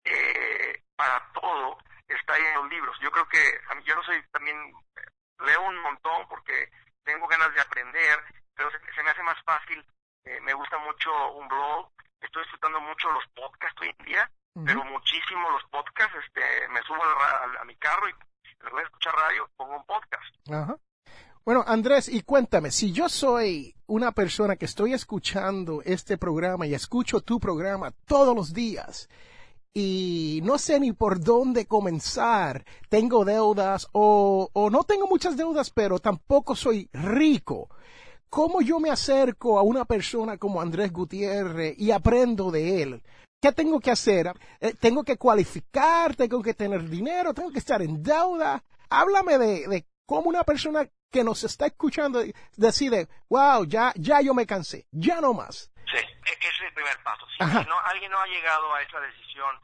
eh, 0.03 0.83
para 0.95 1.31
todo 1.33 1.77
está 2.07 2.33
ahí 2.33 2.43
en 2.45 2.55
los 2.55 2.69
libros. 2.69 2.97
Yo 2.99 3.11
creo 3.11 3.27
que 3.27 3.61
yo 3.85 3.95
no 3.95 4.03
soy 4.03 4.21
también, 4.31 4.73
leo 5.39 5.61
un 5.61 5.77
montón 5.79 6.27
porque 6.27 6.69
tengo 7.03 7.27
ganas 7.27 7.53
de 7.53 7.61
aprender, 7.61 8.19
pero 8.55 8.69
se, 8.71 9.03
me 9.03 9.09
hace 9.09 9.23
más 9.23 9.41
fácil, 9.43 9.83
eh, 10.25 10.39
me 10.41 10.53
gusta 10.53 10.77
mucho 10.79 11.31
un 11.33 11.47
blog, 11.47 11.91
estoy 12.19 12.43
disfrutando 12.43 12.79
mucho 12.81 13.11
los 13.11 13.25
podcasts 13.29 13.81
hoy 13.81 13.95
en 13.97 14.05
día, 14.05 14.31
pero 14.53 14.83
muchísimo 14.85 15.49
los 15.51 15.63
podcasts, 15.71 16.15
este, 16.25 16.41
me 16.73 16.81
subo 16.81 17.01
a, 17.59 17.65
mi 17.65 17.75
carro 17.75 18.07
y 18.09 18.11
en 18.11 18.69
lugar 18.69 18.83
de 18.83 18.83
escuchar 18.83 19.13
radio, 19.15 19.49
pongo 19.55 19.77
un 19.77 19.85
podcast. 19.85 20.79
Bueno, 21.43 21.63
Andrés, 21.65 22.07
y 22.07 22.21
cuéntame, 22.21 22.69
si 22.69 22.91
yo 22.91 23.09
soy 23.09 23.73
una 23.87 24.11
persona 24.11 24.55
que 24.55 24.65
estoy 24.65 24.93
escuchando 24.93 25.81
este 25.83 26.17
programa 26.17 26.67
y 26.67 26.75
escucho 26.75 27.21
tu 27.21 27.39
programa 27.39 27.91
todos 28.05 28.35
los 28.35 28.53
días, 28.53 29.09
y 29.73 30.41
no 30.43 30.57
sé 30.57 30.79
ni 30.79 30.91
por 30.91 31.21
dónde 31.21 31.65
comenzar, 31.65 32.65
tengo 32.89 33.23
deudas 33.23 33.87
o, 33.93 34.49
o 34.51 34.69
no 34.69 34.83
tengo 34.83 35.07
muchas 35.07 35.37
deudas, 35.37 35.69
pero 35.69 35.99
tampoco 35.99 36.55
soy 36.55 36.89
rico. 36.91 37.69
¿Cómo 38.29 38.61
yo 38.61 38.79
me 38.79 38.91
acerco 38.91 39.57
a 39.57 39.61
una 39.61 39.85
persona 39.85 40.37
como 40.37 40.61
Andrés 40.61 40.91
Gutiérrez 40.91 41.75
y 41.77 41.91
aprendo 41.91 42.51
de 42.51 42.83
él? 42.83 43.03
¿Qué 43.41 43.51
tengo 43.51 43.79
que 43.79 43.89
hacer? 43.89 44.31
Eh, 44.59 44.75
¿Tengo 44.79 45.03
que 45.03 45.17
cualificar? 45.17 46.15
¿Tengo 46.15 46.43
que 46.43 46.53
tener 46.53 46.87
dinero? 46.87 47.33
¿Tengo 47.33 47.51
que 47.51 47.57
estar 47.57 47.81
en 47.81 48.03
deuda? 48.03 48.63
Háblame 48.89 49.39
de, 49.39 49.67
de 49.67 49.85
cómo 50.05 50.29
una 50.29 50.43
persona 50.43 50.87
que 51.11 51.23
nos 51.23 51.43
está 51.43 51.65
escuchando 51.65 52.21
decide, 52.55 53.07
wow, 53.29 53.65
ya, 53.65 53.93
ya 53.95 54.21
yo 54.21 54.35
me 54.35 54.45
cansé, 54.45 54.85
ya 54.91 55.19
no 55.21 55.33
más. 55.33 55.71
Sí, 55.91 55.97
e-, 55.97 56.37
ese 56.39 56.47
es 56.49 56.61
el 56.67 56.73
primer 56.73 57.01
paso. 57.03 57.25
Si 57.35 57.43
no, 57.67 57.79
alguien 57.85 58.11
no 58.11 58.19
ha 58.19 58.27
llegado 58.27 58.73
a 58.75 58.81
esa 58.83 58.99
decisión 58.99 59.55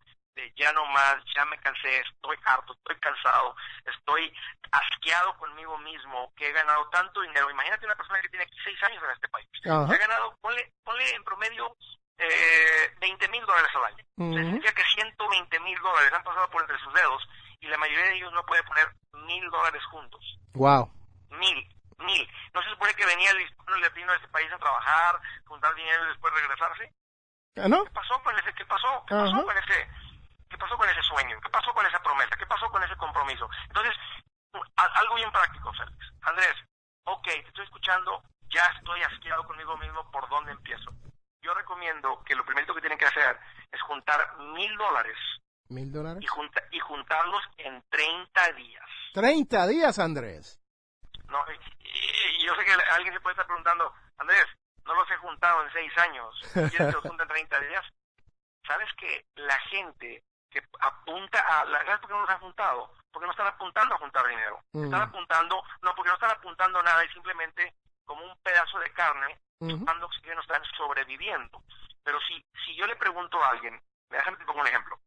ya 0.56 0.72
no 0.74 0.86
más, 0.88 1.18
ya 1.36 1.46
me 1.46 1.58
cansé, 1.60 2.00
estoy 2.00 2.38
harto, 2.46 2.74
estoy 2.74 2.96
cansado, 3.00 3.56
estoy 3.86 4.34
asqueado 4.72 5.38
conmigo 5.38 5.78
mismo, 5.80 6.32
que 6.36 6.50
he 6.50 6.52
ganado 6.52 6.88
tanto 6.90 7.22
dinero. 7.22 7.50
Imagínate 7.50 7.86
una 7.86 7.96
persona 7.96 8.22
que 8.22 8.30
tiene 8.30 8.44
aquí 8.44 8.58
seis 8.63 8.78
años 8.84 9.04
en 9.04 9.12
este 9.12 9.28
país. 9.30 9.48
que 9.63 9.70
Ha 9.70 9.86
ganado, 9.86 10.36
ponle, 10.42 10.72
ponle 10.84 11.10
en 11.16 11.24
promedio 11.24 11.76
eh, 12.17 12.95
20 12.99 13.27
mil 13.30 13.45
dólares 13.45 13.71
al 13.75 13.86
año. 13.86 14.03
Significa 14.17 14.73
que 14.73 14.84
120 14.84 15.60
mil 15.60 15.80
dólares 15.80 16.13
han 16.13 16.23
pasado 16.23 16.49
por 16.49 16.62
entre 16.62 16.80
sus 16.80 16.93
dedos 16.93 17.27
y 17.60 17.67
la 17.67 17.77
mayoría 17.77 18.06
de 18.06 18.15
ellos 18.17 18.34
no 18.34 18.45
puede 18.45 18.63
poner 18.63 18.88
mil 19.25 19.49
dólares 19.49 19.84
juntos. 19.86 20.39
Wow. 20.53 20.91
Mil, 21.30 21.69
mil. 21.99 22.30
¿No 22.53 22.62
se 22.63 22.69
supone 22.69 22.93
que 22.95 23.06
venía 23.06 23.32
el 23.32 23.41
hispano 23.41 23.77
latino 23.77 24.12
de 24.12 24.17
este 24.17 24.27
país 24.30 24.51
a 24.51 24.58
trabajar, 24.58 25.19
juntar 25.45 25.73
dinero 25.75 26.06
y 26.06 26.08
después 26.10 26.34
regresarse? 26.34 26.93
¿Ah, 27.58 27.67
¿No? 27.67 27.84
¿Qué 27.86 27.91
pasó 27.91 28.21
con 28.23 28.38
ese? 28.38 28.53
¿Qué 28.53 28.65
pasó? 28.65 29.03
¿Qué 29.08 29.15
pasó 29.15 29.43
con 29.45 29.58
ese? 29.58 29.89
¿Qué 30.49 30.58
pasó 30.58 30.77
con 30.77 30.89
ese 30.89 31.01
sueño? 31.01 31.39
¿Qué 31.41 31.49
pasó 31.49 31.73
con 31.73 31.86
esa 31.86 32.01
promesa? 32.01 32.36
¿Qué 32.38 32.45
pasó 32.45 32.69
con 32.69 32.84
ese 32.84 32.95
compromiso? 32.95 33.49
Entonces, 33.67 33.95
algo 34.75 35.15
bien 35.15 35.32
práctico, 35.32 35.73
Félix. 35.73 36.13
Andrés, 36.21 36.56
ok, 37.03 37.23
te 37.23 37.47
estoy 37.47 37.65
escuchando, 37.65 38.23
ya 38.49 38.65
estoy 38.77 39.01
asqueado 39.01 39.43
conmigo 39.45 39.77
mismo, 39.77 40.10
¿por 40.12 40.27
dónde 40.30 40.51
empiezo? 40.51 40.91
Yo 41.47 41.53
recomiendo 41.53 42.21
que 42.25 42.36
lo 42.36 42.43
primero 42.43 42.75
que 42.75 42.81
tienen 42.81 42.99
que 42.99 43.05
hacer 43.05 43.39
es 43.71 43.81
juntar 43.83 44.38
mil 44.53 44.75
dólares. 44.75 45.15
¿Mil 45.69 45.89
dólares? 45.93 46.21
Y, 46.21 46.79
juntarlos 46.79 47.41
en 47.57 47.81
30 47.89 48.51
días. 48.51 48.83
¿30 49.13 49.67
días, 49.69 49.97
Andrés? 49.97 50.60
No, 51.29 51.39
y, 51.49 52.45
yo 52.45 52.53
sé 52.53 52.65
que 52.65 52.73
alguien 52.91 53.13
se 53.13 53.21
puede 53.21 53.31
estar 53.31 53.45
preguntando, 53.45 53.93
Andrés, 54.17 54.45
no 54.83 54.93
los 54.93 55.10
he 55.10 55.15
juntado 55.15 55.63
en 55.63 55.71
6 55.71 55.97
años, 55.99 56.36
¿quieres 56.51 56.73
que 56.73 56.91
los 56.91 57.01
junten 57.01 57.21
en 57.21 57.27
30 57.29 57.60
días? 57.62 57.86
¿Sabes 58.67 58.89
que 58.97 59.25
la 59.36 59.57
gente 59.69 60.25
que 60.49 60.62
apunta 60.81 61.39
a 61.39 61.63
la 61.63 61.79
¿sabes 61.86 61.99
por 62.01 62.10
qué 62.10 62.13
no 62.13 62.21
nos 62.21 62.29
han 62.29 62.36
apuntado? 62.36 62.91
Porque 63.10 63.25
no 63.25 63.31
están 63.31 63.47
apuntando 63.47 63.95
a 63.95 63.99
juntar 63.99 64.27
dinero. 64.27 64.60
Mm. 64.73 64.83
Están 64.83 65.01
apuntando, 65.01 65.63
no, 65.81 65.95
porque 65.95 66.10
no 66.10 66.15
están 66.15 66.31
apuntando 66.31 66.83
nada 66.83 67.05
y 67.05 67.10
simplemente 67.13 67.73
como 68.03 68.25
un 68.25 68.38
pedazo 68.39 68.79
de 68.79 68.91
carne, 68.91 69.39
cuando 69.60 70.06
oxígeno 70.06 70.41
están 70.41 70.62
sobreviviendo. 70.78 71.63
Pero 72.04 72.20
si, 72.22 72.43
si 72.65 72.76
yo 72.76 72.86
le 72.86 72.96
pregunto 72.96 73.43
a 73.43 73.50
alguien, 73.50 73.82
déjame 74.10 74.38
te 74.38 74.46
pongo 74.46 74.62
un 74.62 74.67
ejemplo. 74.67 75.00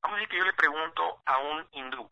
Vamos 0.00 0.16
a 0.16 0.20
decir 0.20 0.28
que 0.30 0.38
yo 0.38 0.44
le 0.44 0.52
pregunto 0.54 1.22
a 1.24 1.38
un 1.38 1.68
hindú, 1.72 2.10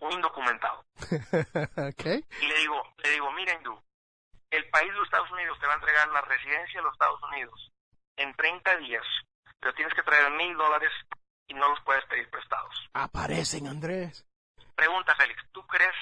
un 0.00 0.12
indocumentado. 0.12 0.84
Y 2.40 2.46
le 2.46 2.58
digo, 2.58 2.82
le 2.98 3.10
digo, 3.10 3.30
mira 3.32 3.54
hindú, 3.54 3.78
el 4.50 4.68
país 4.70 4.88
de 4.88 4.98
los 4.98 5.04
Estados 5.04 5.30
Unidos 5.30 5.58
te 5.60 5.66
va 5.66 5.72
a 5.72 5.76
entregar 5.76 6.08
la 6.08 6.22
residencia 6.22 6.80
de 6.80 6.84
los 6.84 6.92
Estados 6.92 7.22
Unidos 7.24 7.72
en 8.16 8.34
30 8.34 8.76
días, 8.78 9.04
pero 9.60 9.74
tienes 9.74 9.94
que 9.94 10.02
traer 10.02 10.30
mil 10.32 10.56
dólares 10.56 10.90
y 11.48 11.54
no 11.54 11.68
los 11.68 11.80
puedes 11.82 12.04
pedir 12.06 12.28
prestados. 12.30 12.88
Aparecen, 12.94 13.66
Andrés. 13.66 14.26
Pregunta, 14.74 15.14
Félix, 15.14 15.42
¿tú 15.52 15.66
crees 15.66 15.94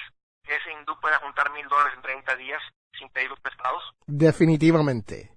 que 0.43 0.55
ese 0.55 0.71
hindú 0.71 0.97
pueda 0.99 1.19
juntar 1.19 1.51
mil 1.51 1.67
dólares 1.67 1.93
en 1.95 2.01
30 2.01 2.35
días 2.37 2.61
sin 2.97 3.09
pedirlos 3.09 3.39
prestados? 3.39 3.83
Definitivamente. 4.05 5.31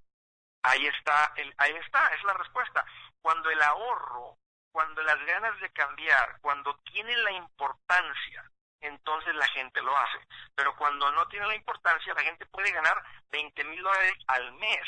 Ahí 0.63 0.87
está, 0.87 1.33
el, 1.37 1.55
ahí 1.59 1.73
está, 1.85 2.09
es 2.15 2.25
la 2.25 2.35
respuesta. 2.35 2.85
Cuando 3.23 3.51
el 3.51 3.63
ahorro, 3.63 4.37
cuando 4.73 5.03
las 5.03 5.25
ganas 5.27 5.59
de 5.61 5.71
cambiar, 5.71 6.39
cuando 6.41 6.77
tiene 6.85 7.17
la 7.17 7.33
importancia 7.33 8.51
entonces 8.81 9.35
la 9.35 9.47
gente 9.49 9.83
lo 9.83 9.97
hace. 9.97 10.19
Pero 10.55 10.77
cuando 10.77 11.11
no 11.13 11.27
tiene 11.29 11.47
la 11.47 11.57
importancia, 11.57 12.15
la 12.15 12.23
gente 12.23 12.47
puede 12.47 12.71
ganar 12.73 13.03
20 13.31 13.65
mil 13.65 13.83
dólares 13.83 14.15
al 14.27 14.53
mes 14.55 14.87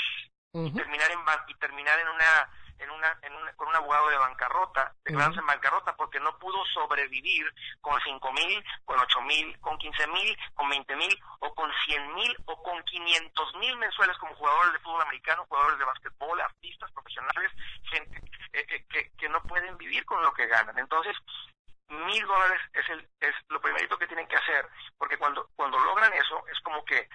y 0.52 0.72
terminar 0.72 1.10
en 1.12 1.20
y 1.46 1.54
terminar 1.54 1.98
en 2.00 2.08
una 2.08 2.50
en 2.80 2.90
una, 2.90 3.18
en 3.22 3.34
una, 3.34 3.52
con 3.54 3.68
un 3.68 3.76
abogado 3.76 4.08
de 4.08 4.16
bancarrota, 4.16 4.94
declararse 5.04 5.40
en 5.40 5.46
bancarrota 5.46 5.94
porque 5.96 6.20
no 6.20 6.38
pudo 6.38 6.64
sobrevivir 6.66 7.52
con 7.80 8.00
cinco 8.02 8.32
mil, 8.32 8.64
con 8.84 8.98
ocho 8.98 9.20
mil, 9.22 9.58
con 9.60 9.78
quince 9.78 10.06
mil, 10.08 10.36
con 10.54 10.68
veinte 10.68 10.96
mil 10.96 11.22
o 11.40 11.54
con 11.54 11.70
cien 11.84 12.14
mil 12.14 12.36
o 12.46 12.62
con 12.62 12.82
quinientos 12.84 13.54
mil 13.56 13.76
mensuales 13.76 14.16
como 14.18 14.34
jugadores 14.34 14.72
de 14.72 14.78
fútbol 14.80 15.02
americano, 15.02 15.46
jugadores 15.48 15.78
de 15.78 15.84
básquetbol, 15.84 16.40
artistas, 16.40 16.90
profesionales, 16.92 17.52
gente 17.84 18.22
eh, 18.52 18.66
eh, 18.68 18.84
que, 18.88 19.10
que 19.16 19.28
no 19.28 19.42
pueden 19.42 19.76
vivir 19.78 20.04
con 20.04 20.22
lo 20.22 20.32
que 20.32 20.46
ganan. 20.46 20.78
Entonces, 20.78 21.16
mil 21.88 22.26
dólares 22.26 22.60
es, 22.72 22.88
el, 22.88 23.08
es 23.20 23.34
lo 23.48 23.60
primerito 23.60 23.98
que 23.98 24.06
tienen 24.06 24.26
que 24.28 24.36
hacer, 24.36 24.68
porque 24.96 25.18
cuando, 25.18 25.48
cuando 25.56 25.78
logran 25.78 26.12
eso 26.14 26.44
es 26.48 26.60
como 26.60 26.84
que. 26.84 27.08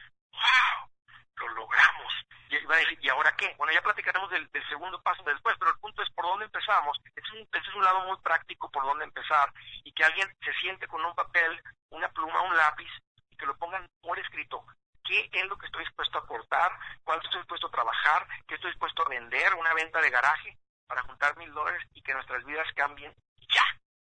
Y 2.65 2.73
a 2.73 2.77
decir, 2.77 2.99
¿y 3.01 3.09
ahora 3.09 3.35
qué? 3.37 3.53
Bueno, 3.57 3.73
ya 3.73 3.81
platicaremos 3.81 4.29
del, 4.31 4.49
segundo 4.69 4.99
paso 5.01 5.23
después, 5.23 5.55
pero 5.59 5.71
el 5.71 5.77
punto 5.77 6.01
es 6.01 6.09
por 6.11 6.25
dónde 6.25 6.45
empezamos. 6.45 6.97
Este 7.05 7.21
es, 7.21 7.31
un, 7.31 7.39
este 7.41 7.59
es 7.59 7.75
un 7.75 7.83
lado 7.83 8.05
muy 8.07 8.17
práctico 8.23 8.71
por 8.71 8.83
dónde 8.83 9.05
empezar 9.05 9.53
y 9.83 9.91
que 9.91 10.03
alguien 10.03 10.27
se 10.43 10.51
siente 10.53 10.87
con 10.87 11.03
un 11.05 11.13
papel, 11.13 11.61
una 11.91 12.09
pluma, 12.09 12.41
un 12.41 12.57
lápiz 12.57 12.89
y 13.29 13.35
que 13.37 13.45
lo 13.45 13.55
pongan 13.57 13.87
por 14.01 14.17
escrito. 14.17 14.65
¿Qué 15.03 15.29
es 15.31 15.45
lo 15.45 15.57
que 15.57 15.67
estoy 15.67 15.83
dispuesto 15.85 16.17
a 16.17 16.21
aportar? 16.21 16.71
¿Cuánto 17.03 17.25
estoy 17.25 17.41
dispuesto 17.41 17.67
a 17.67 17.71
trabajar? 17.71 18.27
¿Qué 18.47 18.55
estoy 18.55 18.71
dispuesto 18.71 19.03
a 19.05 19.09
vender? 19.09 19.53
¿Una 19.53 19.73
venta 19.75 20.01
de 20.01 20.09
garaje? 20.09 20.57
Para 20.87 21.03
juntar 21.03 21.37
mil 21.37 21.53
dólares 21.53 21.83
y 21.93 22.01
que 22.01 22.13
nuestras 22.13 22.43
vidas 22.45 22.67
cambien 22.75 23.13
ya. 23.53 23.63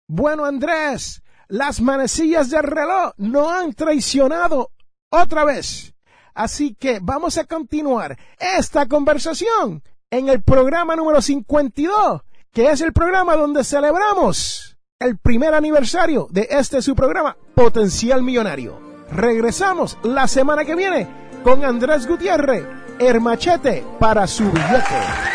Bueno, 0.08 0.46
Andrés, 0.46 1.22
las 1.48 1.82
manecillas 1.82 2.50
del 2.50 2.63
reloj 2.63 3.13
no 3.18 3.52
han 3.52 3.74
traicionado 3.74 4.72
otra 5.10 5.44
vez. 5.44 5.94
Así 6.36 6.76
que 6.76 7.00
vamos 7.02 7.38
a 7.38 7.45
continuar 7.45 8.17
esta 8.38 8.88
conversación 8.88 9.82
en 10.12 10.30
el 10.30 10.43
programa 10.43 10.95
número 10.95 11.21
52, 11.21 12.21
que 12.52 12.69
es 12.69 12.82
el 12.82 12.93
programa 12.93 13.36
donde 13.36 13.63
celebramos 13.63 14.78
el 15.00 15.17
primer 15.17 15.54
aniversario 15.54 16.28
de 16.30 16.48
este 16.52 16.82
su 16.82 16.93
programa, 16.93 17.38
Potencial 17.56 18.21
Millonario. 18.21 18.80
Regresamos 19.12 19.98
la 20.04 20.28
semana 20.28 20.65
que 20.65 20.76
viene 20.76 21.08
con 21.43 21.63
Andrés 21.63 22.06
Gutiérrez, 22.06 22.65
Hermachete 23.00 23.86
para 24.00 24.28
su 24.28 24.43
billete. 24.43 25.35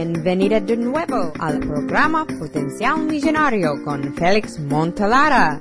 Bienvenida 0.00 0.60
de 0.60 0.76
nuevo 0.76 1.32
al 1.40 1.58
programa 1.58 2.24
Potencial 2.24 3.00
Millonario 3.00 3.82
con 3.82 4.14
Félix 4.14 4.60
Montalara. 4.60 5.60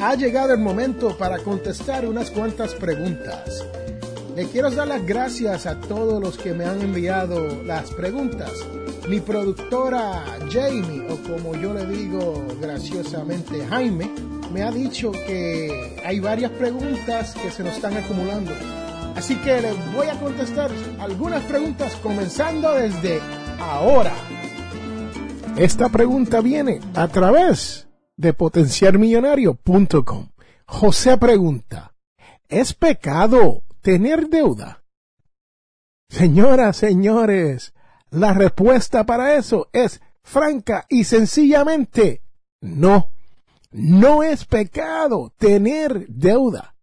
Ha 0.00 0.14
llegado 0.14 0.54
el 0.54 0.60
momento 0.60 1.18
para 1.18 1.36
contestar 1.40 2.06
unas 2.06 2.30
cuantas 2.30 2.74
preguntas. 2.76 3.66
Le 4.34 4.46
quiero 4.46 4.70
dar 4.70 4.88
las 4.88 5.04
gracias 5.04 5.66
a 5.66 5.78
todos 5.80 6.18
los 6.18 6.38
que 6.38 6.54
me 6.54 6.64
han 6.64 6.80
enviado 6.80 7.62
las 7.64 7.90
preguntas. 7.90 8.50
Mi 9.06 9.20
productora 9.20 10.24
Jamie, 10.50 11.02
o 11.10 11.18
como 11.30 11.56
yo 11.56 11.74
le 11.74 11.84
digo 11.84 12.42
graciosamente 12.58 13.66
Jaime, 13.66 14.10
me 14.50 14.62
ha 14.62 14.70
dicho 14.70 15.12
que 15.12 16.00
hay 16.06 16.20
varias 16.20 16.52
preguntas 16.52 17.34
que 17.34 17.50
se 17.50 17.62
nos 17.62 17.74
están 17.74 17.98
acumulando 17.98 18.54
Así 19.18 19.34
que 19.34 19.60
les 19.60 19.92
voy 19.94 20.06
a 20.06 20.20
contestar 20.20 20.70
algunas 21.00 21.42
preguntas 21.42 21.92
comenzando 21.96 22.72
desde 22.74 23.20
ahora. 23.58 24.14
Esta 25.56 25.88
pregunta 25.88 26.40
viene 26.40 26.78
a 26.94 27.08
través 27.08 27.88
de 28.16 28.32
potenciarmillonario.com. 28.32 30.28
José 30.66 31.18
pregunta, 31.18 31.96
¿es 32.48 32.74
pecado 32.74 33.64
tener 33.80 34.28
deuda? 34.28 34.84
Señoras, 36.08 36.76
señores, 36.76 37.74
la 38.10 38.34
respuesta 38.34 39.04
para 39.04 39.34
eso 39.34 39.68
es 39.72 40.00
franca 40.22 40.86
y 40.88 41.02
sencillamente 41.02 42.22
no. 42.60 43.10
No 43.72 44.22
es 44.22 44.44
pecado 44.44 45.32
tener 45.38 46.06
deuda, 46.06 46.76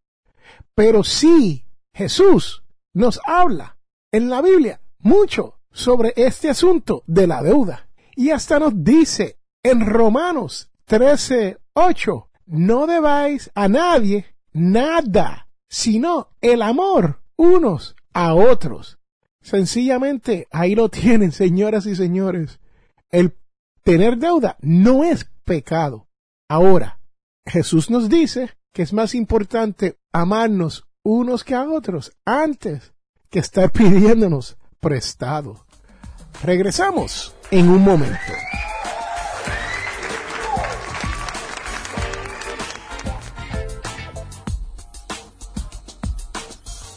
pero 0.76 1.02
sí 1.06 1.65
Jesús 1.96 2.62
nos 2.94 3.22
habla 3.26 3.78
en 4.12 4.30
la 4.30 4.42
Biblia 4.42 4.82
mucho 5.00 5.62
sobre 5.72 6.12
este 6.18 6.50
asunto 6.50 7.04
de 7.08 7.26
la 7.26 7.42
deuda. 7.42 7.88
Y 8.18 8.32
hasta 8.32 8.60
nos 8.60 8.84
dice 8.84 9.40
en 9.64 9.86
Romanos 9.86 10.70
13, 10.86 11.58
8, 11.74 12.30
no 12.48 12.86
debáis 12.86 13.50
a 13.56 13.70
nadie 13.70 14.26
nada, 14.52 15.48
sino 15.70 16.32
el 16.42 16.64
amor 16.64 17.22
unos 17.38 17.96
a 18.14 18.34
otros. 18.34 19.00
Sencillamente, 19.42 20.50
ahí 20.52 20.76
lo 20.76 20.90
tienen, 20.90 21.32
señoras 21.32 21.86
y 21.86 21.96
señores. 21.96 22.60
El 23.10 23.38
tener 23.84 24.18
deuda 24.18 24.58
no 24.60 25.06
es 25.06 25.32
pecado. 25.46 26.10
Ahora, 26.50 27.00
Jesús 27.46 27.90
nos 27.90 28.10
dice 28.10 28.52
que 28.74 28.82
es 28.82 28.92
más 28.92 29.16
importante 29.16 29.98
amarnos 30.12 30.86
unos 31.06 31.44
que 31.44 31.54
a 31.54 31.64
otros 31.64 32.12
antes 32.26 32.94
que 33.30 33.38
estar 33.40 33.72
pidiéndonos 33.72 34.58
prestado. 34.80 35.68
Regresamos 36.44 37.34
en 37.52 37.70
un 37.70 37.84
momento. 37.84 38.18